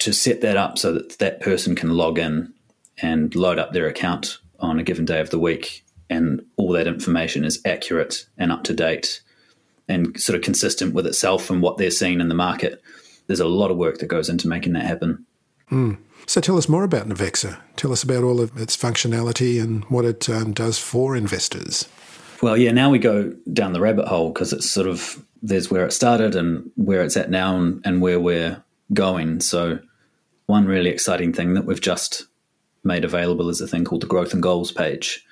To 0.00 0.12
set 0.12 0.42
that 0.42 0.58
up 0.58 0.76
so 0.76 0.92
that 0.92 1.18
that 1.20 1.40
person 1.40 1.74
can 1.74 1.90
log 1.96 2.18
in 2.18 2.52
and 3.00 3.34
load 3.34 3.58
up 3.58 3.72
their 3.72 3.86
account 3.86 4.38
on 4.60 4.78
a 4.78 4.82
given 4.82 5.06
day 5.06 5.20
of 5.20 5.30
the 5.30 5.38
week, 5.38 5.84
and 6.10 6.44
all 6.56 6.72
that 6.72 6.86
information 6.86 7.44
is 7.44 7.60
accurate 7.64 8.26
and 8.38 8.52
up 8.52 8.64
to 8.64 8.74
date 8.74 9.22
and 9.88 10.20
sort 10.20 10.36
of 10.36 10.42
consistent 10.42 10.94
with 10.94 11.06
itself 11.06 11.50
and 11.50 11.62
what 11.62 11.78
they're 11.78 11.90
seeing 11.90 12.20
in 12.20 12.28
the 12.28 12.34
market. 12.34 12.82
There's 13.26 13.40
a 13.40 13.48
lot 13.48 13.70
of 13.70 13.76
work 13.76 13.98
that 13.98 14.06
goes 14.06 14.28
into 14.28 14.48
making 14.48 14.74
that 14.74 14.84
happen. 14.84 15.24
Mm. 15.70 15.98
So 16.26 16.40
tell 16.40 16.58
us 16.58 16.68
more 16.68 16.84
about 16.84 17.08
Navexa. 17.08 17.58
Tell 17.76 17.92
us 17.92 18.02
about 18.02 18.24
all 18.24 18.40
of 18.40 18.56
its 18.56 18.76
functionality 18.76 19.62
and 19.62 19.84
what 19.84 20.04
it 20.04 20.28
um, 20.28 20.52
does 20.52 20.78
for 20.78 21.16
investors. 21.16 21.88
Well, 22.42 22.56
yeah, 22.56 22.72
now 22.72 22.90
we 22.90 22.98
go 22.98 23.32
down 23.52 23.72
the 23.72 23.80
rabbit 23.80 24.08
hole 24.08 24.30
because 24.32 24.52
it's 24.52 24.68
sort 24.68 24.88
of 24.88 25.24
there's 25.42 25.70
where 25.70 25.86
it 25.86 25.92
started 25.92 26.34
and 26.34 26.70
where 26.74 27.02
it's 27.02 27.16
at 27.16 27.30
now 27.30 27.56
and, 27.56 27.80
and 27.84 28.02
where 28.02 28.18
we're 28.18 28.62
going. 28.92 29.40
So, 29.40 29.78
one 30.46 30.66
really 30.66 30.90
exciting 30.90 31.32
thing 31.32 31.54
that 31.54 31.64
we've 31.64 31.80
just 31.80 32.26
made 32.84 33.04
available 33.04 33.48
is 33.48 33.60
a 33.60 33.66
thing 33.66 33.84
called 33.84 34.02
the 34.02 34.06
growth 34.06 34.32
and 34.32 34.42
goals 34.42 34.70
page 34.70 35.24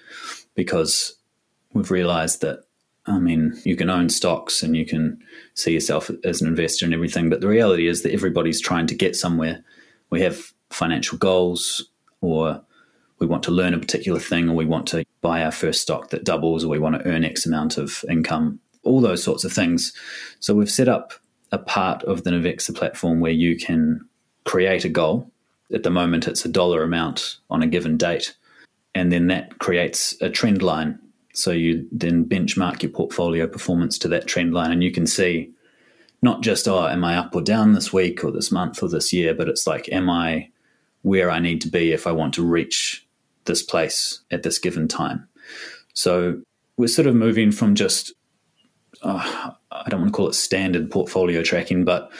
because 0.54 1.16
we've 1.72 1.90
realized 1.90 2.40
that 2.40 2.64
I 3.06 3.18
mean, 3.18 3.60
you 3.64 3.76
can 3.76 3.90
own 3.90 4.08
stocks 4.08 4.62
and 4.62 4.74
you 4.74 4.86
can 4.86 5.22
see 5.54 5.72
yourself 5.72 6.10
as 6.24 6.40
an 6.40 6.48
investor 6.48 6.86
and 6.86 6.94
everything, 6.94 7.28
but 7.28 7.42
the 7.42 7.48
reality 7.48 7.86
is 7.86 8.02
that 8.02 8.12
everybody's 8.12 8.62
trying 8.62 8.86
to 8.86 8.94
get 8.94 9.14
somewhere. 9.14 9.62
We 10.08 10.22
have 10.22 10.52
financial 10.74 11.18
goals, 11.18 11.88
or 12.20 12.62
we 13.18 13.26
want 13.26 13.42
to 13.44 13.50
learn 13.50 13.74
a 13.74 13.78
particular 13.78 14.20
thing, 14.20 14.48
or 14.48 14.54
we 14.54 14.64
want 14.64 14.86
to 14.88 15.04
buy 15.20 15.42
our 15.42 15.52
first 15.52 15.80
stock 15.80 16.10
that 16.10 16.24
doubles, 16.24 16.64
or 16.64 16.68
we 16.68 16.78
want 16.78 16.96
to 16.96 17.06
earn 17.08 17.24
X 17.24 17.46
amount 17.46 17.78
of 17.78 18.04
income, 18.08 18.60
all 18.82 19.00
those 19.00 19.22
sorts 19.22 19.44
of 19.44 19.52
things. 19.52 19.92
So 20.40 20.54
we've 20.54 20.70
set 20.70 20.88
up 20.88 21.12
a 21.52 21.58
part 21.58 22.02
of 22.04 22.24
the 22.24 22.30
Navexa 22.30 22.74
platform 22.74 23.20
where 23.20 23.32
you 23.32 23.56
can 23.56 24.06
create 24.44 24.84
a 24.84 24.88
goal. 24.88 25.30
At 25.72 25.82
the 25.82 25.90
moment, 25.90 26.28
it's 26.28 26.44
a 26.44 26.48
dollar 26.48 26.82
amount 26.82 27.36
on 27.48 27.62
a 27.62 27.66
given 27.66 27.96
date. 27.96 28.34
And 28.94 29.10
then 29.10 29.28
that 29.28 29.58
creates 29.58 30.20
a 30.20 30.28
trend 30.28 30.62
line 30.62 30.98
so 31.34 31.50
you 31.50 31.86
then 31.90 32.24
benchmark 32.24 32.82
your 32.82 32.92
portfolio 32.92 33.48
performance 33.48 33.98
to 33.98 34.08
that 34.08 34.26
trend 34.26 34.54
line, 34.54 34.70
and 34.70 34.84
you 34.84 34.92
can 34.92 35.06
see 35.06 35.50
not 36.22 36.42
just, 36.42 36.68
oh, 36.68 36.86
am 36.86 37.04
I 37.04 37.16
up 37.16 37.34
or 37.34 37.42
down 37.42 37.72
this 37.72 37.92
week 37.92 38.24
or 38.24 38.30
this 38.30 38.52
month 38.52 38.82
or 38.82 38.88
this 38.88 39.12
year, 39.12 39.34
but 39.34 39.48
it's 39.48 39.66
like, 39.66 39.88
am 39.90 40.08
I 40.08 40.48
where 41.04 41.30
I 41.30 41.38
need 41.38 41.60
to 41.60 41.68
be 41.68 41.92
if 41.92 42.06
I 42.06 42.12
want 42.12 42.34
to 42.34 42.44
reach 42.44 43.06
this 43.44 43.62
place 43.62 44.20
at 44.30 44.42
this 44.42 44.58
given 44.58 44.88
time? 44.88 45.28
So 45.92 46.40
we're 46.76 46.88
sort 46.88 47.06
of 47.06 47.14
moving 47.14 47.52
from 47.52 47.74
just, 47.74 48.12
uh, 49.02 49.52
I 49.70 49.88
don't 49.88 50.00
want 50.00 50.12
to 50.12 50.16
call 50.16 50.28
it 50.28 50.34
standard 50.34 50.90
portfolio 50.90 51.42
tracking, 51.42 51.84
but 51.84 52.10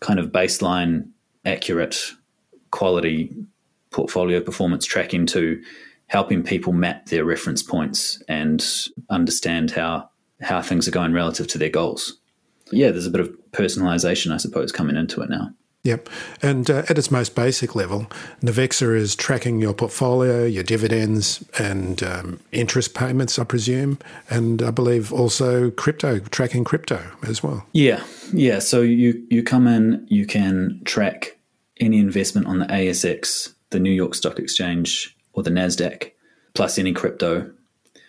kind 0.00 0.18
of 0.18 0.28
baseline, 0.28 1.08
accurate, 1.44 1.98
quality 2.70 3.34
portfolio 3.90 4.40
performance 4.40 4.86
tracking 4.86 5.26
to 5.26 5.60
helping 6.06 6.42
people 6.42 6.72
map 6.72 7.06
their 7.06 7.24
reference 7.24 7.62
points 7.62 8.22
and 8.28 8.64
understand 9.10 9.72
how 9.72 10.08
how 10.40 10.62
things 10.62 10.88
are 10.88 10.92
going 10.92 11.12
relative 11.12 11.46
to 11.46 11.58
their 11.58 11.68
goals. 11.68 12.18
Yeah, 12.70 12.92
there's 12.92 13.06
a 13.06 13.10
bit 13.10 13.20
of 13.20 13.36
personalization, 13.52 14.32
I 14.32 14.38
suppose, 14.38 14.72
coming 14.72 14.96
into 14.96 15.20
it 15.20 15.28
now. 15.28 15.50
Yep. 15.82 16.10
And 16.42 16.70
uh, 16.70 16.82
at 16.90 16.98
its 16.98 17.10
most 17.10 17.34
basic 17.34 17.74
level, 17.74 18.06
Navexa 18.42 18.94
is 18.94 19.16
tracking 19.16 19.60
your 19.60 19.72
portfolio, 19.72 20.44
your 20.44 20.62
dividends, 20.62 21.42
and 21.58 22.02
um, 22.02 22.40
interest 22.52 22.94
payments, 22.94 23.38
I 23.38 23.44
presume. 23.44 23.98
And 24.28 24.60
I 24.62 24.70
believe 24.70 25.10
also 25.10 25.70
crypto, 25.70 26.18
tracking 26.18 26.64
crypto 26.64 27.02
as 27.26 27.42
well. 27.42 27.66
Yeah. 27.72 28.04
Yeah. 28.32 28.58
So 28.58 28.82
you, 28.82 29.24
you 29.30 29.42
come 29.42 29.66
in, 29.66 30.06
you 30.08 30.26
can 30.26 30.82
track 30.84 31.38
any 31.80 31.98
investment 31.98 32.46
on 32.46 32.58
the 32.58 32.66
ASX, 32.66 33.54
the 33.70 33.80
New 33.80 33.90
York 33.90 34.14
Stock 34.14 34.38
Exchange, 34.38 35.16
or 35.32 35.42
the 35.42 35.50
NASDAQ, 35.50 36.10
plus 36.52 36.78
any 36.78 36.92
crypto. 36.92 37.50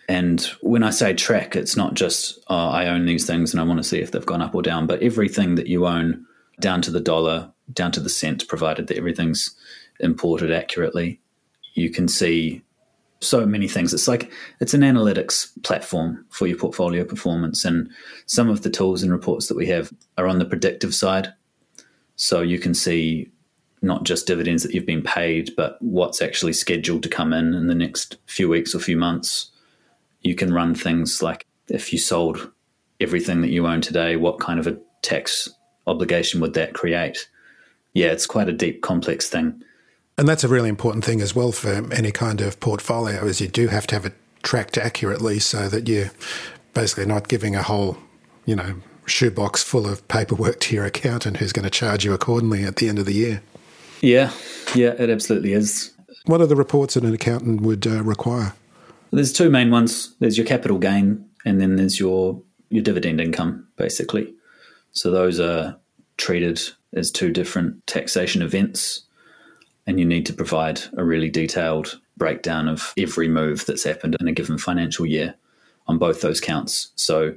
And 0.08 0.42
when 0.60 0.82
I 0.82 0.90
say 0.90 1.14
track, 1.14 1.56
it's 1.56 1.76
not 1.76 1.94
just, 1.94 2.38
oh, 2.48 2.68
I 2.68 2.88
own 2.88 3.06
these 3.06 3.26
things 3.26 3.54
and 3.54 3.60
I 3.60 3.64
want 3.64 3.78
to 3.78 3.88
see 3.88 4.00
if 4.00 4.10
they've 4.10 4.26
gone 4.26 4.42
up 4.42 4.54
or 4.54 4.60
down, 4.60 4.86
but 4.86 5.02
everything 5.02 5.54
that 5.54 5.68
you 5.68 5.86
own, 5.86 6.26
down 6.60 6.82
to 6.82 6.90
the 6.90 7.00
dollar, 7.00 7.50
down 7.72 7.92
to 7.92 8.00
the 8.00 8.08
cent, 8.08 8.48
provided 8.48 8.86
that 8.86 8.96
everything's 8.96 9.54
imported 10.00 10.52
accurately, 10.52 11.20
you 11.74 11.90
can 11.90 12.08
see 12.08 12.62
so 13.20 13.46
many 13.46 13.68
things. 13.68 13.94
It's 13.94 14.08
like 14.08 14.30
it's 14.60 14.74
an 14.74 14.80
analytics 14.80 15.50
platform 15.62 16.24
for 16.30 16.46
your 16.46 16.58
portfolio 16.58 17.04
performance. 17.04 17.64
And 17.64 17.88
some 18.26 18.48
of 18.48 18.62
the 18.62 18.70
tools 18.70 19.02
and 19.02 19.12
reports 19.12 19.46
that 19.46 19.56
we 19.56 19.66
have 19.68 19.92
are 20.18 20.26
on 20.26 20.38
the 20.38 20.44
predictive 20.44 20.94
side. 20.94 21.32
So 22.16 22.42
you 22.42 22.58
can 22.58 22.74
see 22.74 23.30
not 23.80 24.04
just 24.04 24.26
dividends 24.26 24.62
that 24.62 24.74
you've 24.74 24.86
been 24.86 25.02
paid, 25.02 25.52
but 25.56 25.80
what's 25.80 26.22
actually 26.22 26.52
scheduled 26.52 27.02
to 27.02 27.08
come 27.08 27.32
in 27.32 27.54
in 27.54 27.66
the 27.66 27.74
next 27.74 28.16
few 28.26 28.48
weeks 28.48 28.74
or 28.74 28.78
few 28.78 28.96
months. 28.96 29.50
You 30.20 30.34
can 30.34 30.52
run 30.52 30.74
things 30.74 31.22
like 31.22 31.46
if 31.68 31.92
you 31.92 31.98
sold 31.98 32.50
everything 33.00 33.40
that 33.40 33.50
you 33.50 33.66
own 33.66 33.80
today, 33.80 34.16
what 34.16 34.38
kind 34.38 34.60
of 34.60 34.66
a 34.66 34.78
tax 35.02 35.48
obligation 35.86 36.40
would 36.40 36.54
that 36.54 36.74
create? 36.74 37.28
Yeah, 37.94 38.08
it's 38.08 38.26
quite 38.26 38.48
a 38.48 38.52
deep, 38.52 38.82
complex 38.82 39.28
thing. 39.28 39.62
And 40.18 40.28
that's 40.28 40.44
a 40.44 40.48
really 40.48 40.68
important 40.68 41.04
thing 41.04 41.20
as 41.20 41.34
well 41.34 41.52
for 41.52 41.92
any 41.92 42.10
kind 42.12 42.40
of 42.40 42.60
portfolio, 42.60 43.24
is 43.24 43.40
you 43.40 43.48
do 43.48 43.68
have 43.68 43.86
to 43.88 43.94
have 43.94 44.06
it 44.06 44.14
tracked 44.42 44.76
accurately 44.76 45.38
so 45.38 45.68
that 45.68 45.88
you're 45.88 46.10
basically 46.74 47.06
not 47.06 47.28
giving 47.28 47.54
a 47.54 47.62
whole, 47.62 47.96
you 48.44 48.56
know, 48.56 48.76
shoebox 49.06 49.62
full 49.62 49.86
of 49.86 50.06
paperwork 50.08 50.60
to 50.60 50.74
your 50.74 50.84
accountant 50.84 51.38
who's 51.38 51.52
going 51.52 51.64
to 51.64 51.70
charge 51.70 52.04
you 52.04 52.12
accordingly 52.12 52.64
at 52.64 52.76
the 52.76 52.88
end 52.88 52.98
of 52.98 53.06
the 53.06 53.14
year. 53.14 53.42
Yeah, 54.00 54.32
yeah, 54.74 54.94
it 54.98 55.10
absolutely 55.10 55.52
is. 55.52 55.92
What 56.26 56.40
are 56.40 56.46
the 56.46 56.56
reports 56.56 56.94
that 56.94 57.04
an 57.04 57.14
accountant 57.14 57.62
would 57.62 57.86
uh, 57.86 58.02
require? 58.02 58.54
There's 59.10 59.32
two 59.32 59.50
main 59.50 59.70
ones. 59.70 60.14
There's 60.20 60.38
your 60.38 60.46
capital 60.46 60.78
gain, 60.78 61.28
and 61.44 61.60
then 61.60 61.76
there's 61.76 61.98
your 61.98 62.40
your 62.70 62.82
dividend 62.82 63.20
income, 63.20 63.66
basically. 63.76 64.34
So 64.92 65.10
those 65.10 65.40
are 65.40 65.76
treated 66.16 66.60
as 66.94 67.10
two 67.10 67.30
different 67.30 67.86
taxation 67.86 68.42
events, 68.42 69.02
and 69.86 69.98
you 69.98 70.04
need 70.04 70.26
to 70.26 70.32
provide 70.32 70.80
a 70.96 71.04
really 71.04 71.30
detailed 71.30 71.98
breakdown 72.16 72.68
of 72.68 72.92
every 72.96 73.28
move 73.28 73.66
that's 73.66 73.84
happened 73.84 74.16
in 74.20 74.28
a 74.28 74.32
given 74.32 74.58
financial 74.58 75.06
year 75.06 75.34
on 75.88 75.98
both 75.98 76.20
those 76.20 76.40
counts. 76.40 76.92
So 76.94 77.34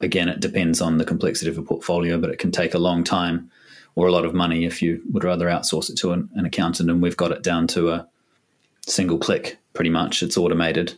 again, 0.00 0.28
it 0.28 0.40
depends 0.40 0.80
on 0.80 0.98
the 0.98 1.04
complexity 1.04 1.50
of 1.50 1.58
a 1.58 1.62
portfolio, 1.62 2.18
but 2.18 2.30
it 2.30 2.38
can 2.38 2.50
take 2.50 2.74
a 2.74 2.78
long 2.78 3.04
time 3.04 3.50
or 3.94 4.08
a 4.08 4.12
lot 4.12 4.24
of 4.24 4.34
money 4.34 4.64
if 4.64 4.82
you 4.82 5.00
would 5.12 5.22
rather 5.22 5.46
outsource 5.46 5.90
it 5.90 5.96
to 5.98 6.12
an, 6.12 6.28
an 6.34 6.46
accountant. 6.46 6.90
And 6.90 7.00
we've 7.00 7.16
got 7.16 7.30
it 7.30 7.42
down 7.42 7.68
to 7.68 7.90
a 7.90 8.08
single 8.86 9.18
click, 9.18 9.58
pretty 9.72 9.90
much. 9.90 10.22
It's 10.22 10.36
automated. 10.36 10.94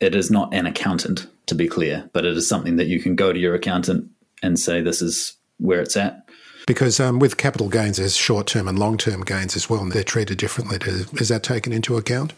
It 0.00 0.14
is 0.14 0.30
not 0.30 0.54
an 0.54 0.66
accountant, 0.66 1.26
to 1.46 1.54
be 1.54 1.68
clear, 1.68 2.08
but 2.12 2.24
it 2.24 2.36
is 2.36 2.48
something 2.48 2.76
that 2.76 2.86
you 2.86 3.00
can 3.00 3.16
go 3.16 3.32
to 3.32 3.38
your 3.38 3.54
accountant 3.54 4.08
and 4.42 4.58
say, 4.58 4.80
this 4.80 5.02
is 5.02 5.34
where 5.60 5.80
it's 5.80 5.96
at. 5.96 6.28
Because 6.66 7.00
um, 7.00 7.18
with 7.18 7.36
capital 7.36 7.68
gains, 7.68 7.96
there's 7.96 8.16
short 8.16 8.46
term 8.46 8.68
and 8.68 8.78
long 8.78 8.96
term 8.96 9.22
gains 9.22 9.56
as 9.56 9.68
well, 9.68 9.80
and 9.80 9.92
they're 9.92 10.04
treated 10.04 10.38
differently. 10.38 10.78
Is 11.20 11.28
that 11.28 11.42
taken 11.42 11.72
into 11.72 11.96
account? 11.96 12.32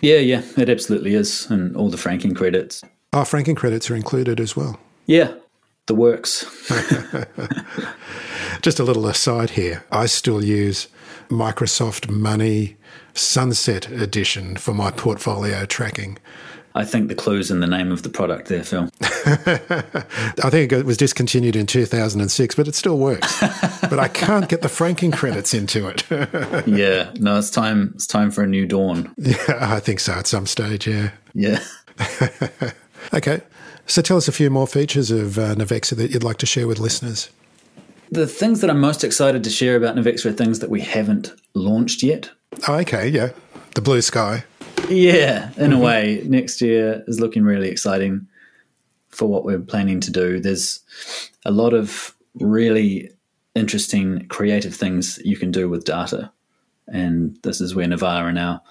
Yeah, 0.00 0.18
yeah, 0.18 0.42
it 0.56 0.68
absolutely 0.68 1.14
is. 1.14 1.48
And 1.50 1.76
all 1.76 1.88
the 1.88 1.96
franking 1.96 2.34
credits. 2.34 2.82
Oh, 3.12 3.24
franking 3.24 3.54
credits 3.54 3.90
are 3.90 3.96
included 3.96 4.40
as 4.40 4.56
well. 4.56 4.78
Yeah, 5.06 5.32
the 5.86 5.94
works. 5.94 6.44
Just 8.62 8.80
a 8.80 8.84
little 8.84 9.06
aside 9.06 9.50
here. 9.50 9.84
I 9.90 10.06
still 10.06 10.42
use 10.42 10.88
Microsoft 11.28 12.10
Money 12.10 12.76
Sunset 13.14 13.88
Edition 13.90 14.56
for 14.56 14.74
my 14.74 14.90
portfolio 14.90 15.64
tracking. 15.64 16.18
I 16.76 16.84
think 16.84 17.08
the 17.08 17.14
clue's 17.14 17.50
in 17.50 17.60
the 17.60 17.66
name 17.66 17.90
of 17.90 18.02
the 18.02 18.10
product 18.10 18.48
there, 18.48 18.62
Phil. 18.62 18.90
I 19.00 20.50
think 20.50 20.72
it 20.72 20.84
was 20.84 20.98
discontinued 20.98 21.56
in 21.56 21.64
2006, 21.64 22.54
but 22.54 22.68
it 22.68 22.74
still 22.74 22.98
works. 22.98 23.40
but 23.80 23.98
I 23.98 24.08
can't 24.08 24.46
get 24.46 24.60
the 24.60 24.68
franking 24.68 25.10
credits 25.10 25.54
into 25.54 25.88
it. 25.88 26.04
yeah, 26.66 27.10
no, 27.14 27.38
it's 27.38 27.48
time. 27.48 27.92
It's 27.94 28.06
time 28.06 28.30
for 28.30 28.42
a 28.42 28.46
new 28.46 28.66
dawn. 28.66 29.14
Yeah, 29.16 29.36
I 29.58 29.80
think 29.80 30.00
so. 30.00 30.12
At 30.12 30.26
some 30.26 30.44
stage, 30.44 30.86
yeah. 30.86 31.12
Yeah. 31.32 31.64
okay, 33.14 33.40
so 33.86 34.02
tell 34.02 34.18
us 34.18 34.28
a 34.28 34.32
few 34.32 34.50
more 34.50 34.66
features 34.66 35.10
of 35.10 35.38
uh, 35.38 35.54
Navexa 35.54 35.96
that 35.96 36.10
you'd 36.10 36.24
like 36.24 36.36
to 36.38 36.46
share 36.46 36.66
with 36.66 36.78
listeners. 36.78 37.30
The 38.10 38.26
things 38.26 38.60
that 38.60 38.68
I'm 38.68 38.80
most 38.80 39.02
excited 39.02 39.42
to 39.44 39.50
share 39.50 39.76
about 39.76 39.96
Navexa 39.96 40.26
are 40.26 40.32
things 40.32 40.58
that 40.58 40.68
we 40.68 40.82
haven't 40.82 41.32
launched 41.54 42.02
yet. 42.02 42.30
Oh, 42.68 42.74
okay, 42.80 43.08
yeah. 43.08 43.30
The 43.76 43.82
blue 43.82 44.00
sky. 44.00 44.42
Yeah, 44.88 45.50
in 45.58 45.74
a 45.74 45.78
way. 45.78 46.22
Next 46.24 46.62
year 46.62 47.04
is 47.06 47.20
looking 47.20 47.44
really 47.44 47.68
exciting 47.68 48.26
for 49.10 49.28
what 49.28 49.44
we're 49.44 49.58
planning 49.58 50.00
to 50.00 50.10
do. 50.10 50.40
There's 50.40 50.80
a 51.44 51.50
lot 51.50 51.74
of 51.74 52.16
really 52.36 53.10
interesting, 53.54 54.26
creative 54.28 54.74
things 54.74 55.20
you 55.26 55.36
can 55.36 55.50
do 55.50 55.68
with 55.68 55.84
data. 55.84 56.32
And 56.86 57.36
this 57.42 57.60
is 57.60 57.74
where 57.74 57.86
Navarre 57.86 58.28
and 58.28 58.38
our 58.38 58.62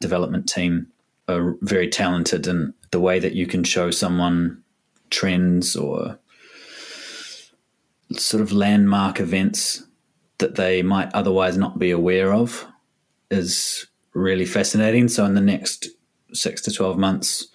development 0.00 0.48
team 0.48 0.88
are 1.28 1.54
very 1.60 1.88
talented 1.88 2.48
in 2.48 2.74
the 2.90 2.98
way 2.98 3.20
that 3.20 3.34
you 3.34 3.46
can 3.46 3.62
show 3.62 3.92
someone 3.92 4.60
trends 5.10 5.76
or 5.76 6.18
sort 8.16 8.42
of 8.42 8.50
landmark 8.50 9.20
events 9.20 9.84
that 10.38 10.56
they 10.56 10.82
might 10.82 11.14
otherwise 11.14 11.56
not 11.56 11.78
be 11.78 11.92
aware 11.92 12.34
of 12.34 12.66
is 13.30 13.86
really 14.14 14.44
fascinating. 14.44 15.08
So, 15.08 15.24
in 15.24 15.34
the 15.34 15.40
next 15.40 15.88
six 16.32 16.60
to 16.62 16.72
12 16.72 16.98
months, 16.98 17.46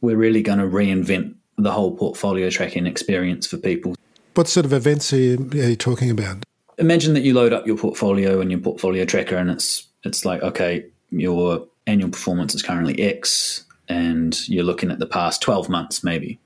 we're 0.00 0.16
really 0.16 0.42
going 0.42 0.58
to 0.58 0.66
reinvent 0.66 1.34
the 1.56 1.72
whole 1.72 1.96
portfolio 1.96 2.50
tracking 2.50 2.86
experience 2.86 3.46
for 3.46 3.56
people. 3.56 3.94
What 4.34 4.48
sort 4.48 4.66
of 4.66 4.72
events 4.72 5.12
are 5.12 5.18
you, 5.18 5.50
are 5.54 5.70
you 5.70 5.76
talking 5.76 6.10
about? 6.10 6.44
Imagine 6.78 7.14
that 7.14 7.22
you 7.22 7.34
load 7.34 7.52
up 7.52 7.66
your 7.66 7.76
portfolio 7.76 8.40
and 8.40 8.50
your 8.50 8.60
portfolio 8.60 9.04
tracker, 9.04 9.36
and 9.36 9.50
it's 9.50 9.86
it's 10.04 10.24
like 10.24 10.42
okay, 10.42 10.86
your 11.10 11.66
annual 11.86 12.10
performance 12.10 12.54
is 12.54 12.62
currently 12.62 13.00
X, 13.02 13.64
and 13.88 14.48
you're 14.48 14.64
looking 14.64 14.90
at 14.90 14.98
the 14.98 15.06
past 15.06 15.42
12 15.42 15.68
months 15.68 16.02
maybe 16.04 16.38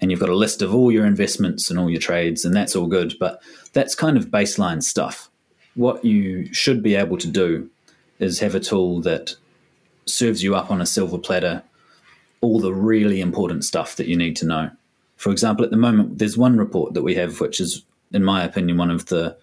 and 0.00 0.10
you've 0.10 0.20
got 0.20 0.28
a 0.28 0.36
list 0.36 0.62
of 0.62 0.74
all 0.74 0.92
your 0.92 1.06
investments 1.06 1.70
and 1.70 1.78
all 1.78 1.90
your 1.90 2.00
trades 2.00 2.44
and 2.44 2.54
that's 2.54 2.76
all 2.76 2.86
good 2.86 3.14
but 3.18 3.42
that's 3.72 3.94
kind 3.94 4.16
of 4.16 4.26
baseline 4.26 4.82
stuff 4.82 5.30
what 5.74 6.04
you 6.04 6.52
should 6.52 6.82
be 6.82 6.94
able 6.94 7.16
to 7.16 7.26
do 7.26 7.68
is 8.18 8.40
have 8.40 8.54
a 8.54 8.60
tool 8.60 9.00
that 9.02 9.34
serves 10.06 10.42
you 10.42 10.54
up 10.54 10.70
on 10.70 10.80
a 10.80 10.86
silver 10.86 11.18
platter 11.18 11.62
all 12.40 12.60
the 12.60 12.72
really 12.72 13.20
important 13.20 13.64
stuff 13.64 13.96
that 13.96 14.06
you 14.06 14.16
need 14.16 14.36
to 14.36 14.46
know. 14.46 14.70
For 15.16 15.30
example, 15.30 15.64
at 15.64 15.70
the 15.70 15.76
moment, 15.76 16.18
there's 16.18 16.38
one 16.38 16.56
report 16.56 16.94
that 16.94 17.02
we 17.02 17.16
have, 17.16 17.40
which 17.40 17.60
is, 17.60 17.82
in 18.12 18.22
my 18.22 18.44
opinion, 18.44 18.76
one 18.76 18.90
of 18.90 19.06
the 19.06 19.36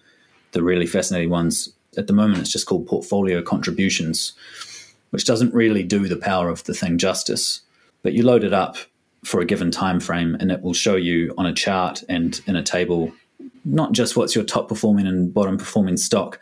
the 0.52 0.62
really 0.62 0.86
fascinating 0.86 1.28
ones. 1.28 1.70
At 1.98 2.06
the 2.06 2.14
moment, 2.14 2.40
it's 2.40 2.52
just 2.52 2.66
called 2.66 2.86
portfolio 2.86 3.42
contributions, 3.42 4.32
which 5.10 5.26
doesn't 5.26 5.52
really 5.52 5.82
do 5.82 6.08
the 6.08 6.16
power 6.16 6.48
of 6.48 6.64
the 6.64 6.72
thing 6.72 6.96
justice. 6.96 7.60
But 8.02 8.14
you 8.14 8.22
load 8.22 8.44
it 8.44 8.54
up 8.54 8.76
for 9.24 9.40
a 9.40 9.44
given 9.44 9.70
time 9.70 10.00
frame, 10.00 10.36
and 10.40 10.50
it 10.50 10.62
will 10.62 10.72
show 10.72 10.96
you 10.96 11.34
on 11.36 11.44
a 11.44 11.52
chart 11.52 12.02
and 12.08 12.40
in 12.46 12.56
a 12.56 12.62
table 12.62 13.12
not 13.64 13.92
just 13.92 14.16
what's 14.16 14.34
your 14.34 14.44
top 14.44 14.68
performing 14.68 15.06
and 15.06 15.34
bottom 15.34 15.58
performing 15.58 15.96
stock, 15.96 16.38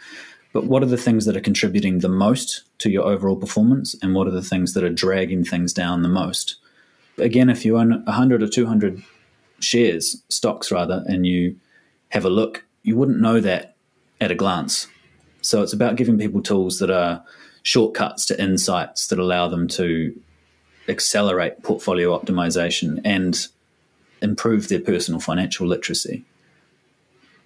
but 0.54 0.66
what 0.66 0.84
are 0.84 0.86
the 0.86 0.96
things 0.96 1.26
that 1.26 1.36
are 1.36 1.40
contributing 1.40 1.98
the 1.98 2.08
most 2.08 2.62
to 2.78 2.88
your 2.88 3.04
overall 3.04 3.36
performance 3.36 3.96
and 4.00 4.14
what 4.14 4.28
are 4.28 4.30
the 4.30 4.40
things 4.40 4.72
that 4.72 4.84
are 4.84 4.88
dragging 4.88 5.44
things 5.44 5.74
down 5.74 6.02
the 6.02 6.08
most? 6.08 6.56
Again 7.18 7.50
if 7.50 7.64
you 7.64 7.76
own 7.76 8.04
100 8.04 8.42
or 8.42 8.48
200 8.48 9.02
shares 9.58 10.22
stocks 10.28 10.70
rather 10.70 11.04
and 11.06 11.26
you 11.26 11.56
have 12.08 12.24
a 12.24 12.30
look 12.30 12.64
you 12.84 12.96
wouldn't 12.96 13.20
know 13.20 13.40
that 13.40 13.74
at 14.20 14.30
a 14.30 14.34
glance. 14.34 14.86
So 15.42 15.62
it's 15.62 15.72
about 15.72 15.96
giving 15.96 16.18
people 16.18 16.40
tools 16.40 16.78
that 16.78 16.90
are 16.90 17.24
shortcuts 17.64 18.24
to 18.26 18.40
insights 18.40 19.08
that 19.08 19.18
allow 19.18 19.48
them 19.48 19.66
to 19.68 20.18
accelerate 20.88 21.62
portfolio 21.62 22.16
optimization 22.16 23.00
and 23.04 23.48
improve 24.22 24.68
their 24.68 24.80
personal 24.80 25.18
financial 25.18 25.66
literacy 25.66 26.24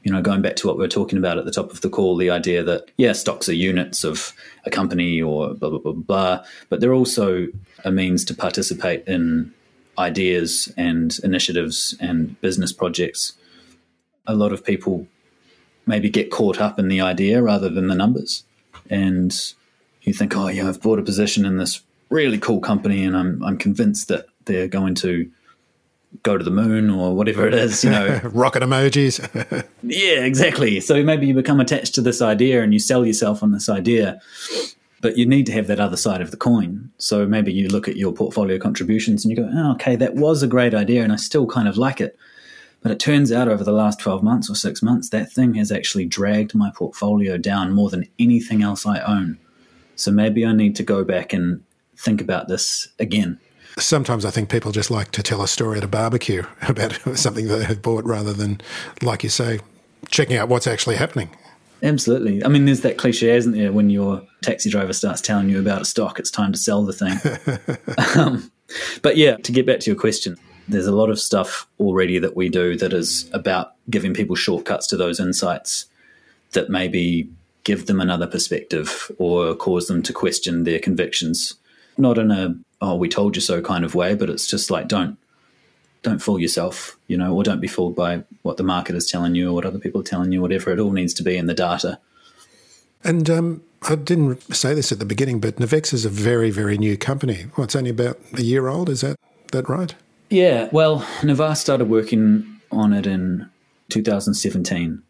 you 0.08 0.14
know, 0.14 0.22
going 0.22 0.40
back 0.40 0.56
to 0.56 0.66
what 0.66 0.78
we 0.78 0.82
were 0.82 0.88
talking 0.88 1.18
about 1.18 1.36
at 1.36 1.44
the 1.44 1.50
top 1.50 1.70
of 1.70 1.82
the 1.82 1.90
call, 1.90 2.16
the 2.16 2.30
idea 2.30 2.62
that, 2.62 2.90
yeah, 2.96 3.12
stocks 3.12 3.46
are 3.46 3.54
units 3.54 4.04
of 4.04 4.32
a 4.64 4.70
company 4.70 5.20
or 5.20 5.52
blah, 5.52 5.68
blah, 5.68 5.78
blah, 5.78 5.92
blah, 5.92 6.44
but 6.70 6.80
they're 6.80 6.94
also 6.94 7.46
a 7.84 7.92
means 7.92 8.24
to 8.24 8.34
participate 8.34 9.06
in 9.06 9.52
ideas 9.98 10.72
and 10.78 11.18
initiatives 11.22 11.94
and 12.00 12.40
business 12.40 12.72
projects. 12.72 13.34
A 14.26 14.34
lot 14.34 14.50
of 14.50 14.64
people 14.64 15.06
maybe 15.84 16.08
get 16.08 16.30
caught 16.30 16.58
up 16.58 16.78
in 16.78 16.88
the 16.88 17.02
idea 17.02 17.42
rather 17.42 17.68
than 17.68 17.88
the 17.88 17.94
numbers. 17.94 18.44
And 18.88 19.34
you 20.00 20.14
think, 20.14 20.34
oh, 20.34 20.48
yeah, 20.48 20.70
I've 20.70 20.80
bought 20.80 20.98
a 20.98 21.02
position 21.02 21.44
in 21.44 21.58
this 21.58 21.82
really 22.08 22.38
cool 22.38 22.60
company 22.60 23.04
and 23.04 23.14
I'm, 23.14 23.44
I'm 23.44 23.58
convinced 23.58 24.08
that 24.08 24.24
they're 24.46 24.68
going 24.68 24.94
to 24.94 25.30
go 26.22 26.38
to 26.38 26.44
the 26.44 26.50
moon 26.50 26.90
or 26.90 27.14
whatever 27.14 27.46
it 27.46 27.54
is, 27.54 27.84
you 27.84 27.90
know. 27.90 28.20
Rocket 28.32 28.62
emojis. 28.62 29.20
yeah, 29.82 30.24
exactly. 30.24 30.80
So 30.80 31.02
maybe 31.02 31.26
you 31.26 31.34
become 31.34 31.60
attached 31.60 31.94
to 31.96 32.00
this 32.00 32.22
idea 32.22 32.62
and 32.62 32.72
you 32.72 32.78
sell 32.78 33.04
yourself 33.04 33.42
on 33.42 33.52
this 33.52 33.68
idea, 33.68 34.20
but 35.00 35.16
you 35.18 35.26
need 35.26 35.46
to 35.46 35.52
have 35.52 35.66
that 35.66 35.80
other 35.80 35.96
side 35.96 36.20
of 36.20 36.30
the 36.30 36.36
coin. 36.36 36.90
So 36.98 37.26
maybe 37.26 37.52
you 37.52 37.68
look 37.68 37.88
at 37.88 37.96
your 37.96 38.12
portfolio 38.12 38.58
contributions 38.58 39.24
and 39.24 39.30
you 39.30 39.36
go, 39.36 39.50
oh, 39.52 39.72
okay, 39.72 39.96
that 39.96 40.14
was 40.14 40.42
a 40.42 40.48
great 40.48 40.74
idea 40.74 41.02
and 41.02 41.12
I 41.12 41.16
still 41.16 41.46
kind 41.46 41.68
of 41.68 41.76
like 41.76 42.00
it. 42.00 42.18
But 42.80 42.92
it 42.92 43.00
turns 43.00 43.32
out 43.32 43.48
over 43.48 43.64
the 43.64 43.72
last 43.72 43.98
12 43.98 44.22
months 44.22 44.48
or 44.48 44.54
six 44.54 44.82
months, 44.82 45.08
that 45.10 45.32
thing 45.32 45.54
has 45.54 45.72
actually 45.72 46.06
dragged 46.06 46.54
my 46.54 46.70
portfolio 46.74 47.36
down 47.36 47.72
more 47.72 47.90
than 47.90 48.08
anything 48.18 48.62
else 48.62 48.86
I 48.86 49.00
own. 49.00 49.38
So 49.96 50.12
maybe 50.12 50.46
I 50.46 50.52
need 50.52 50.76
to 50.76 50.84
go 50.84 51.02
back 51.02 51.32
and 51.32 51.64
think 51.96 52.20
about 52.20 52.46
this 52.46 52.88
again 53.00 53.40
sometimes 53.78 54.24
I 54.24 54.30
think 54.30 54.50
people 54.50 54.72
just 54.72 54.90
like 54.90 55.10
to 55.12 55.22
tell 55.22 55.42
a 55.42 55.48
story 55.48 55.78
at 55.78 55.84
a 55.84 55.88
barbecue 55.88 56.44
about 56.68 56.92
something 57.16 57.48
they 57.48 57.64
have 57.64 57.82
bought 57.82 58.04
rather 58.04 58.32
than, 58.32 58.60
like 59.02 59.22
you 59.22 59.30
say, 59.30 59.60
checking 60.08 60.36
out 60.36 60.48
what's 60.48 60.66
actually 60.66 60.96
happening. 60.96 61.30
Absolutely. 61.82 62.44
I 62.44 62.48
mean, 62.48 62.64
there's 62.64 62.80
that 62.80 62.98
cliche, 62.98 63.36
isn't 63.36 63.52
there? 63.52 63.72
When 63.72 63.88
your 63.88 64.22
taxi 64.42 64.68
driver 64.68 64.92
starts 64.92 65.20
telling 65.20 65.48
you 65.48 65.60
about 65.60 65.82
a 65.82 65.84
stock, 65.84 66.18
it's 66.18 66.30
time 66.30 66.52
to 66.52 66.58
sell 66.58 66.84
the 66.84 66.92
thing. 66.92 68.16
um, 68.16 68.50
but 69.02 69.16
yeah, 69.16 69.36
to 69.36 69.52
get 69.52 69.66
back 69.66 69.80
to 69.80 69.90
your 69.90 69.98
question, 69.98 70.36
there's 70.68 70.86
a 70.86 70.94
lot 70.94 71.08
of 71.08 71.20
stuff 71.20 71.66
already 71.78 72.18
that 72.18 72.36
we 72.36 72.48
do 72.48 72.76
that 72.76 72.92
is 72.92 73.30
about 73.32 73.74
giving 73.88 74.12
people 74.12 74.36
shortcuts 74.36 74.86
to 74.88 74.96
those 74.96 75.20
insights 75.20 75.86
that 76.52 76.68
maybe 76.68 77.30
give 77.64 77.86
them 77.86 78.00
another 78.00 78.26
perspective 78.26 79.10
or 79.18 79.54
cause 79.54 79.86
them 79.88 80.02
to 80.02 80.12
question 80.12 80.64
their 80.64 80.78
convictions. 80.78 81.54
Not 81.98 82.18
in 82.18 82.30
a 82.30 82.54
oh 82.80 82.96
we 82.96 83.08
told 83.08 83.36
you 83.36 83.42
so 83.42 83.60
kind 83.60 83.84
of 83.84 83.94
way 83.94 84.14
but 84.14 84.30
it's 84.30 84.46
just 84.46 84.70
like 84.70 84.88
don't 84.88 85.18
don't 86.02 86.20
fool 86.20 86.38
yourself 86.38 86.96
you 87.08 87.16
know 87.16 87.34
or 87.34 87.42
don't 87.42 87.60
be 87.60 87.66
fooled 87.66 87.96
by 87.96 88.22
what 88.42 88.56
the 88.56 88.62
market 88.62 88.94
is 88.94 89.10
telling 89.10 89.34
you 89.34 89.50
or 89.50 89.54
what 89.54 89.66
other 89.66 89.80
people 89.80 90.00
are 90.00 90.04
telling 90.04 90.30
you 90.30 90.40
whatever 90.40 90.70
it 90.70 90.78
all 90.78 90.92
needs 90.92 91.12
to 91.12 91.24
be 91.24 91.36
in 91.36 91.46
the 91.46 91.54
data 91.54 91.98
and 93.04 93.28
um, 93.30 93.62
I 93.82 93.94
didn't 93.94 94.54
say 94.54 94.74
this 94.74 94.90
at 94.90 94.98
the 94.98 95.04
beginning, 95.04 95.40
but 95.40 95.56
Navex 95.56 95.92
is 95.92 96.04
a 96.04 96.08
very, 96.08 96.50
very 96.50 96.76
new 96.76 96.96
company. 96.96 97.46
Well, 97.56 97.64
it's 97.64 97.76
only 97.76 97.90
about 97.90 98.18
a 98.34 98.42
year 98.42 98.68
old. 98.68 98.88
Is 98.88 99.02
that 99.02 99.16
that 99.52 99.68
right? 99.68 99.94
Yeah. 100.30 100.68
Well, 100.72 101.06
Navarre 101.22 101.54
started 101.54 101.88
working 101.88 102.60
on 102.70 102.92
it 102.92 103.06
in 103.06 103.48
2017, 103.90 105.02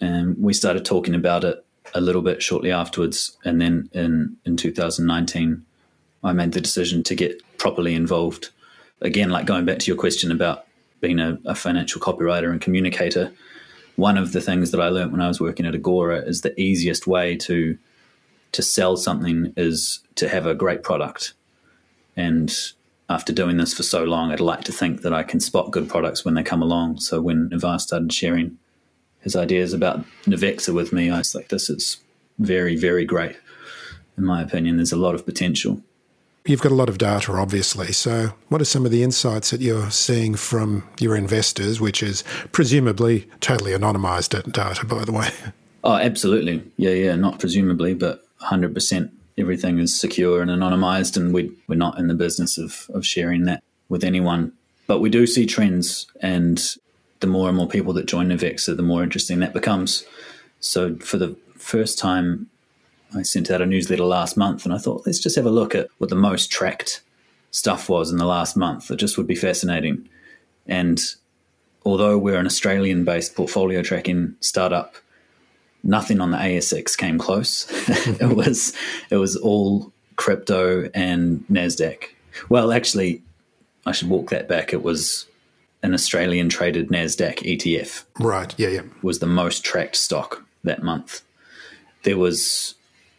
and 0.00 0.38
we 0.38 0.52
started 0.54 0.84
talking 0.84 1.14
about 1.14 1.44
it 1.44 1.64
a 1.92 2.00
little 2.00 2.22
bit 2.22 2.42
shortly 2.42 2.70
afterwards. 2.70 3.36
And 3.44 3.60
then 3.60 3.90
in 3.92 4.36
in 4.44 4.56
2019, 4.56 5.64
I 6.24 6.32
made 6.32 6.52
the 6.52 6.60
decision 6.60 7.02
to 7.04 7.14
get 7.14 7.40
properly 7.58 7.94
involved. 7.94 8.50
Again, 9.00 9.30
like 9.30 9.46
going 9.46 9.64
back 9.64 9.78
to 9.80 9.86
your 9.86 9.96
question 9.96 10.32
about 10.32 10.66
being 11.00 11.20
a, 11.20 11.38
a 11.44 11.54
financial 11.54 12.00
copywriter 12.00 12.50
and 12.50 12.60
communicator, 12.60 13.32
one 13.96 14.16
of 14.16 14.32
the 14.32 14.40
things 14.40 14.70
that 14.70 14.80
I 14.80 14.88
learned 14.88 15.12
when 15.12 15.20
I 15.20 15.28
was 15.28 15.40
working 15.40 15.66
at 15.66 15.74
Agora 15.74 16.18
is 16.20 16.40
the 16.40 16.58
easiest 16.60 17.06
way 17.06 17.36
to 17.36 17.78
to 18.52 18.62
sell 18.62 18.96
something 18.96 19.52
is 19.56 19.98
to 20.14 20.28
have 20.28 20.46
a 20.46 20.54
great 20.54 20.84
product. 20.84 21.34
And 22.16 22.56
after 23.08 23.32
doing 23.32 23.56
this 23.56 23.74
for 23.74 23.82
so 23.82 24.04
long, 24.04 24.30
I'd 24.30 24.38
like 24.38 24.62
to 24.64 24.72
think 24.72 25.02
that 25.02 25.12
I 25.12 25.24
can 25.24 25.40
spot 25.40 25.72
good 25.72 25.88
products 25.88 26.24
when 26.24 26.34
they 26.34 26.44
come 26.44 26.62
along. 26.62 27.00
So 27.00 27.20
when 27.20 27.48
Navarre 27.48 27.80
started 27.80 28.12
sharing 28.12 28.56
his 29.22 29.34
ideas 29.34 29.72
about 29.72 30.04
Navexa 30.24 30.72
with 30.72 30.92
me, 30.92 31.10
I 31.10 31.18
was 31.18 31.34
like, 31.34 31.48
this 31.48 31.68
is 31.68 31.98
very, 32.38 32.76
very 32.76 33.04
great. 33.04 33.36
In 34.16 34.24
my 34.24 34.40
opinion, 34.40 34.76
there's 34.76 34.92
a 34.92 34.96
lot 34.96 35.16
of 35.16 35.26
potential. 35.26 35.82
You've 36.46 36.60
got 36.60 36.72
a 36.72 36.74
lot 36.74 36.90
of 36.90 36.98
data, 36.98 37.32
obviously. 37.32 37.92
So, 37.92 38.34
what 38.50 38.60
are 38.60 38.66
some 38.66 38.84
of 38.84 38.90
the 38.90 39.02
insights 39.02 39.48
that 39.48 39.62
you're 39.62 39.90
seeing 39.90 40.34
from 40.34 40.86
your 41.00 41.16
investors, 41.16 41.80
which 41.80 42.02
is 42.02 42.22
presumably 42.52 43.26
totally 43.40 43.72
anonymized 43.72 44.52
data, 44.52 44.84
by 44.84 45.06
the 45.06 45.12
way? 45.12 45.30
Oh, 45.82 45.94
absolutely. 45.94 46.62
Yeah, 46.76 46.90
yeah, 46.90 47.16
not 47.16 47.38
presumably, 47.38 47.94
but 47.94 48.26
100%. 48.42 49.10
Everything 49.38 49.78
is 49.78 49.98
secure 49.98 50.42
and 50.42 50.50
anonymized, 50.50 51.16
and 51.16 51.32
we, 51.32 51.50
we're 51.66 51.76
not 51.76 51.98
in 51.98 52.08
the 52.08 52.14
business 52.14 52.58
of, 52.58 52.90
of 52.92 53.06
sharing 53.06 53.44
that 53.44 53.62
with 53.88 54.04
anyone. 54.04 54.52
But 54.86 55.00
we 55.00 55.08
do 55.08 55.26
see 55.26 55.46
trends, 55.46 56.06
and 56.20 56.62
the 57.20 57.26
more 57.26 57.48
and 57.48 57.56
more 57.56 57.68
people 57.68 57.94
that 57.94 58.04
join 58.04 58.28
Navexa, 58.28 58.76
the 58.76 58.82
more 58.82 59.02
interesting 59.02 59.40
that 59.40 59.54
becomes. 59.54 60.04
So, 60.60 60.96
for 60.96 61.16
the 61.16 61.38
first 61.56 61.98
time 61.98 62.50
I 63.14 63.22
sent 63.22 63.50
out 63.50 63.62
a 63.62 63.66
newsletter 63.66 64.04
last 64.04 64.36
month 64.36 64.64
and 64.64 64.74
I 64.74 64.78
thought, 64.78 65.06
let's 65.06 65.18
just 65.18 65.36
have 65.36 65.46
a 65.46 65.50
look 65.50 65.74
at 65.74 65.88
what 65.98 66.10
the 66.10 66.16
most 66.16 66.50
tracked 66.50 67.02
stuff 67.50 67.88
was 67.88 68.10
in 68.10 68.18
the 68.18 68.26
last 68.26 68.56
month. 68.56 68.90
It 68.90 68.96
just 68.96 69.16
would 69.16 69.26
be 69.26 69.36
fascinating. 69.36 70.08
And 70.66 71.00
although 71.84 72.18
we're 72.18 72.38
an 72.38 72.46
Australian 72.46 73.04
based 73.04 73.34
portfolio 73.34 73.82
tracking 73.82 74.34
startup, 74.40 74.96
nothing 75.82 76.20
on 76.20 76.30
the 76.30 76.38
ASX 76.38 76.96
came 76.96 77.18
close. 77.18 77.66
it 78.20 78.34
was 78.34 78.72
it 79.10 79.16
was 79.16 79.36
all 79.36 79.92
crypto 80.16 80.90
and 80.94 81.44
Nasdaq. 81.48 82.04
Well, 82.48 82.72
actually, 82.72 83.22
I 83.86 83.92
should 83.92 84.08
walk 84.08 84.30
that 84.30 84.48
back. 84.48 84.72
It 84.72 84.82
was 84.82 85.26
an 85.82 85.94
Australian 85.94 86.48
traded 86.48 86.88
Nasdaq 86.88 87.38
ETF. 87.38 88.04
Right. 88.18 88.54
Yeah. 88.56 88.68
Yeah. 88.68 88.82
Was 89.02 89.18
the 89.18 89.26
most 89.26 89.64
tracked 89.64 89.96
stock 89.96 90.42
that 90.64 90.82
month. 90.82 91.22
There 92.02 92.18
was 92.18 92.74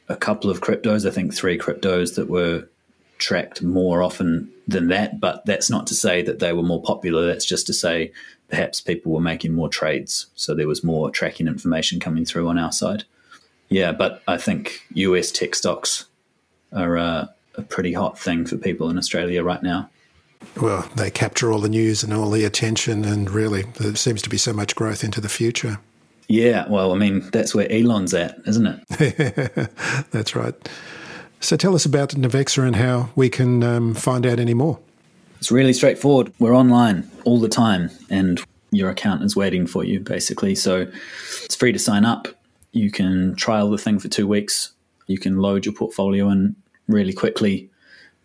a 0.08 0.16
couple 0.16 0.50
of 0.50 0.62
cryptos, 0.62 1.08
I 1.08 1.12
think 1.12 1.34
three 1.34 1.58
cryptos 1.58 2.16
that 2.16 2.30
were 2.30 2.68
tracked 3.18 3.62
more 3.62 4.04
often 4.04 4.52
than 4.68 4.88
that. 4.90 5.20
But 5.20 5.46
that's 5.46 5.70
not 5.70 5.88
to 5.88 5.96
say 5.96 6.22
that 6.22 6.40
they 6.40 6.54
were 6.54 6.64
more 6.64 6.82
popular. 6.82 7.26
That's 7.26 7.46
just 7.46 7.68
to 7.68 7.74
say 7.74 8.12
perhaps 8.50 8.82
people 8.82 9.12
were 9.12 9.22
making 9.22 9.54
more 9.54 9.70
trades. 9.70 10.28
So 10.36 10.54
there 10.54 10.68
was 10.68 10.84
more 10.84 11.10
tracking 11.10 11.48
information 11.48 12.00
coming 12.00 12.26
through 12.26 12.48
on 12.48 12.60
our 12.60 12.72
side. 12.72 13.04
Yeah, 13.70 13.92
but 13.92 14.22
I 14.28 14.38
think 14.38 14.82
US 14.94 15.32
tech 15.32 15.56
stocks 15.56 16.06
are 16.72 16.98
a, 16.98 17.34
a 17.56 17.62
pretty 17.64 17.94
hot 17.94 18.20
thing 18.20 18.46
for 18.46 18.58
people 18.58 18.90
in 18.90 18.98
Australia 18.98 19.44
right 19.44 19.64
now. 19.64 19.90
Well, 20.62 20.88
they 20.96 21.10
capture 21.10 21.52
all 21.52 21.60
the 21.60 21.70
news 21.70 22.04
and 22.04 22.14
all 22.14 22.30
the 22.30 22.46
attention, 22.46 23.04
and 23.04 23.30
really, 23.30 23.64
there 23.64 23.96
seems 23.96 24.22
to 24.22 24.30
be 24.30 24.38
so 24.38 24.54
much 24.54 24.76
growth 24.76 25.04
into 25.04 25.20
the 25.20 25.30
future. 25.30 25.80
Yeah, 26.28 26.68
well, 26.70 26.92
I 26.92 26.98
mean, 26.98 27.30
that's 27.32 27.54
where 27.54 27.72
Elon's 27.72 28.14
at, 28.14 28.40
isn't 28.46 28.66
it? 28.66 29.72
that's 30.12 30.36
right. 30.36 30.56
So 31.40 31.56
tell 31.56 31.76
us 31.76 31.86
about 31.86 32.10
Navexa 32.10 32.66
and 32.66 32.76
how 32.76 33.10
we 33.16 33.30
can 33.30 33.64
um, 33.64 33.94
find 33.94 34.26
out 34.26 34.40
any 34.40 34.54
more. 34.54 34.80
It's 35.38 35.52
really 35.52 35.74
straightforward. 35.74 36.34
We're 36.40 36.56
online 36.56 37.10
all 37.24 37.40
the 37.40 37.50
time, 37.50 37.92
and 38.10 38.42
your 38.72 38.90
account 38.90 39.24
is 39.24 39.36
waiting 39.36 39.68
for 39.68 39.84
you, 39.84 40.00
basically. 40.00 40.56
So 40.56 40.88
it's 41.44 41.56
free 41.56 41.72
to 41.72 41.80
sign 41.80 42.06
up. 42.06 42.28
You 42.72 42.90
can 42.90 43.36
trial 43.36 43.70
the 43.70 43.78
thing 43.78 44.00
for 44.00 44.08
two 44.08 44.28
weeks. 44.28 44.72
You 45.08 45.20
can 45.20 45.38
load 45.38 45.66
your 45.66 45.76
portfolio 45.76 46.30
in 46.30 46.56
really 46.88 47.14
quickly. 47.14 47.70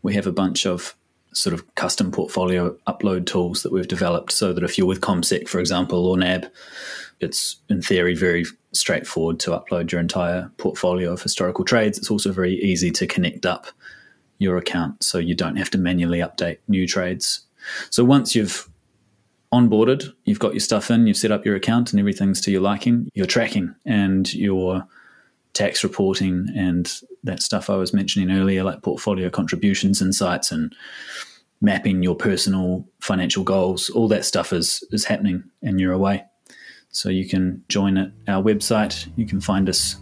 We 0.03 0.15
have 0.15 0.27
a 0.27 0.33
bunch 0.33 0.65
of 0.65 0.95
sort 1.33 1.55
of 1.55 1.75
custom 1.75 2.11
portfolio 2.11 2.77
upload 2.87 3.27
tools 3.27 3.63
that 3.63 3.73
we've 3.73 3.89
developed 3.89 4.33
so 4.33 4.53
that 4.53 4.65
if 4.65 4.77
you're 4.77 4.87
with 4.87 5.01
CommSec, 5.01 5.49
for 5.49 5.61
example, 5.61 6.07
or 6.07 6.17
NAB, 6.17 6.47
it's 7.21 7.57
in 7.69 7.83
theory 7.83 8.15
very 8.15 8.45
straightforward 8.73 9.39
to 9.41 9.51
upload 9.51 9.93
your 9.93 10.01
entire 10.01 10.51
portfolio 10.57 11.13
of 11.13 11.23
historical 11.23 11.65
trades. 11.65 11.99
It's 11.99 12.11
also 12.11 12.33
very 12.33 12.55
easy 12.55 12.91
to 12.93 13.07
connect 13.07 13.47
up 13.47 13.67
your 14.39 14.57
account 14.57 15.03
so 15.03 15.19
you 15.19 15.35
don't 15.35 15.57
have 15.57 15.71
to 15.71 15.79
manually 15.79 16.21
update 16.21 16.59
new 16.67 16.87
trades. 16.87 17.41
So 17.91 18.05
once 18.05 18.35
you've 18.35 18.69
onboarded, 19.53 20.13
you've 20.25 20.39
got 20.39 20.55
your 20.55 20.61
stuff 20.61 20.91
in, 20.91 21.07
you've 21.07 21.17
set 21.17 21.33
up 21.33 21.45
your 21.45 21.57
account 21.57 21.93
and 21.93 22.01
everything's 22.01 22.41
to 22.43 22.51
your 22.51 22.63
liking, 22.63 23.11
you're 23.15 23.27
tracking 23.27 23.75
and 23.85 24.33
your 24.33 24.87
tax 25.53 25.83
reporting 25.83 26.47
and 26.57 26.93
that 27.25 27.43
stuff 27.43 27.69
I 27.69 27.77
was 27.77 27.93
mentioning 27.93 28.31
earlier, 28.31 28.63
like 28.65 28.83
portfolio 28.83 29.31
contributions 29.31 30.01
insights 30.01 30.53
and 30.53 30.75
mapping 31.61 32.03
your 32.03 32.15
personal 32.15 32.87
financial 33.01 33.45
goals, 33.45 33.91
all 33.91 34.09
that 34.09 34.25
stuff 34.25 34.53
is 34.53 34.83
is 34.91 35.05
happening 35.05 35.45
and 35.63 35.81
you're 35.81 35.93
away. 35.93 36.25
So 36.93 37.09
you 37.09 37.29
can 37.29 37.63
join 37.69 37.97
at 37.97 38.11
our 38.27 38.43
website. 38.43 39.09
You 39.17 39.27
can 39.27 39.41
find 39.41 39.69
us 39.69 39.97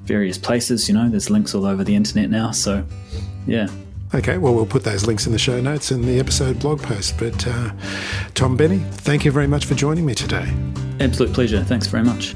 various 0.00 0.38
places. 0.38 0.88
You 0.88 0.94
know, 0.94 1.08
there's 1.08 1.30
links 1.30 1.54
all 1.54 1.66
over 1.66 1.84
the 1.84 1.94
internet 1.94 2.30
now. 2.30 2.50
So, 2.50 2.84
yeah. 3.46 3.68
Okay, 4.14 4.38
well, 4.38 4.54
we'll 4.54 4.64
put 4.64 4.84
those 4.84 5.06
links 5.06 5.26
in 5.26 5.32
the 5.32 5.38
show 5.38 5.60
notes 5.60 5.90
in 5.92 6.00
the 6.00 6.18
episode 6.18 6.58
blog 6.60 6.82
post. 6.82 7.18
But 7.18 7.46
uh, 7.46 7.72
Tom 8.32 8.56
Benny, 8.56 8.78
thank 8.78 9.26
you 9.26 9.30
very 9.30 9.46
much 9.46 9.66
for 9.66 9.74
joining 9.74 10.06
me 10.06 10.14
today. 10.14 10.50
Absolute 10.98 11.34
pleasure. 11.34 11.62
Thanks 11.62 11.86
very 11.88 12.04
much. 12.04 12.34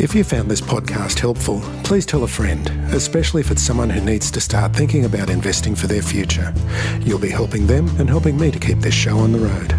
If 0.00 0.14
you 0.14 0.24
found 0.24 0.50
this 0.50 0.62
podcast 0.62 1.18
helpful, 1.18 1.60
please 1.84 2.06
tell 2.06 2.24
a 2.24 2.26
friend, 2.26 2.66
especially 2.94 3.42
if 3.42 3.50
it's 3.50 3.60
someone 3.60 3.90
who 3.90 4.00
needs 4.00 4.30
to 4.30 4.40
start 4.40 4.74
thinking 4.74 5.04
about 5.04 5.28
investing 5.28 5.74
for 5.74 5.88
their 5.88 6.00
future. 6.00 6.54
You'll 7.02 7.18
be 7.18 7.28
helping 7.28 7.66
them 7.66 7.86
and 7.98 8.08
helping 8.08 8.38
me 8.38 8.50
to 8.50 8.58
keep 8.58 8.78
this 8.78 8.94
show 8.94 9.18
on 9.18 9.32
the 9.32 9.38
road. 9.40 9.74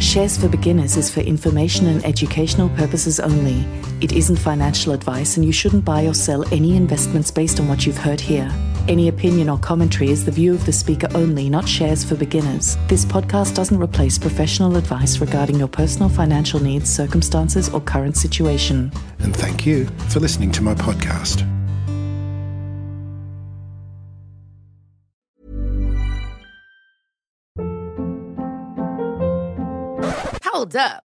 Shares 0.00 0.38
for 0.38 0.46
Beginners 0.46 0.96
is 0.96 1.12
for 1.12 1.18
information 1.18 1.88
and 1.88 2.04
educational 2.06 2.68
purposes 2.76 3.18
only. 3.18 3.66
It 4.00 4.12
isn't 4.12 4.36
financial 4.36 4.92
advice, 4.92 5.36
and 5.36 5.44
you 5.44 5.52
shouldn't 5.52 5.84
buy 5.84 6.06
or 6.06 6.14
sell 6.14 6.44
any 6.54 6.76
investments 6.76 7.32
based 7.32 7.58
on 7.58 7.66
what 7.66 7.86
you've 7.86 7.98
heard 7.98 8.20
here. 8.20 8.48
Any 8.88 9.08
opinion 9.08 9.48
or 9.48 9.58
commentary 9.58 10.10
is 10.10 10.24
the 10.24 10.30
view 10.30 10.54
of 10.54 10.64
the 10.64 10.72
speaker 10.72 11.08
only, 11.16 11.50
not 11.50 11.68
shares 11.68 12.04
for 12.04 12.14
beginners. 12.14 12.76
This 12.86 13.04
podcast 13.04 13.56
doesn't 13.56 13.82
replace 13.82 14.16
professional 14.16 14.76
advice 14.76 15.18
regarding 15.18 15.56
your 15.56 15.66
personal 15.66 16.08
financial 16.08 16.60
needs, 16.60 16.88
circumstances, 16.88 17.68
or 17.68 17.80
current 17.80 18.16
situation. 18.16 18.92
And 19.18 19.36
thank 19.36 19.66
you 19.66 19.86
for 20.08 20.20
listening 20.20 20.52
to 20.52 20.62
my 20.62 20.74
podcast. 20.74 21.42
Hold 30.44 30.76
up. 30.76 31.05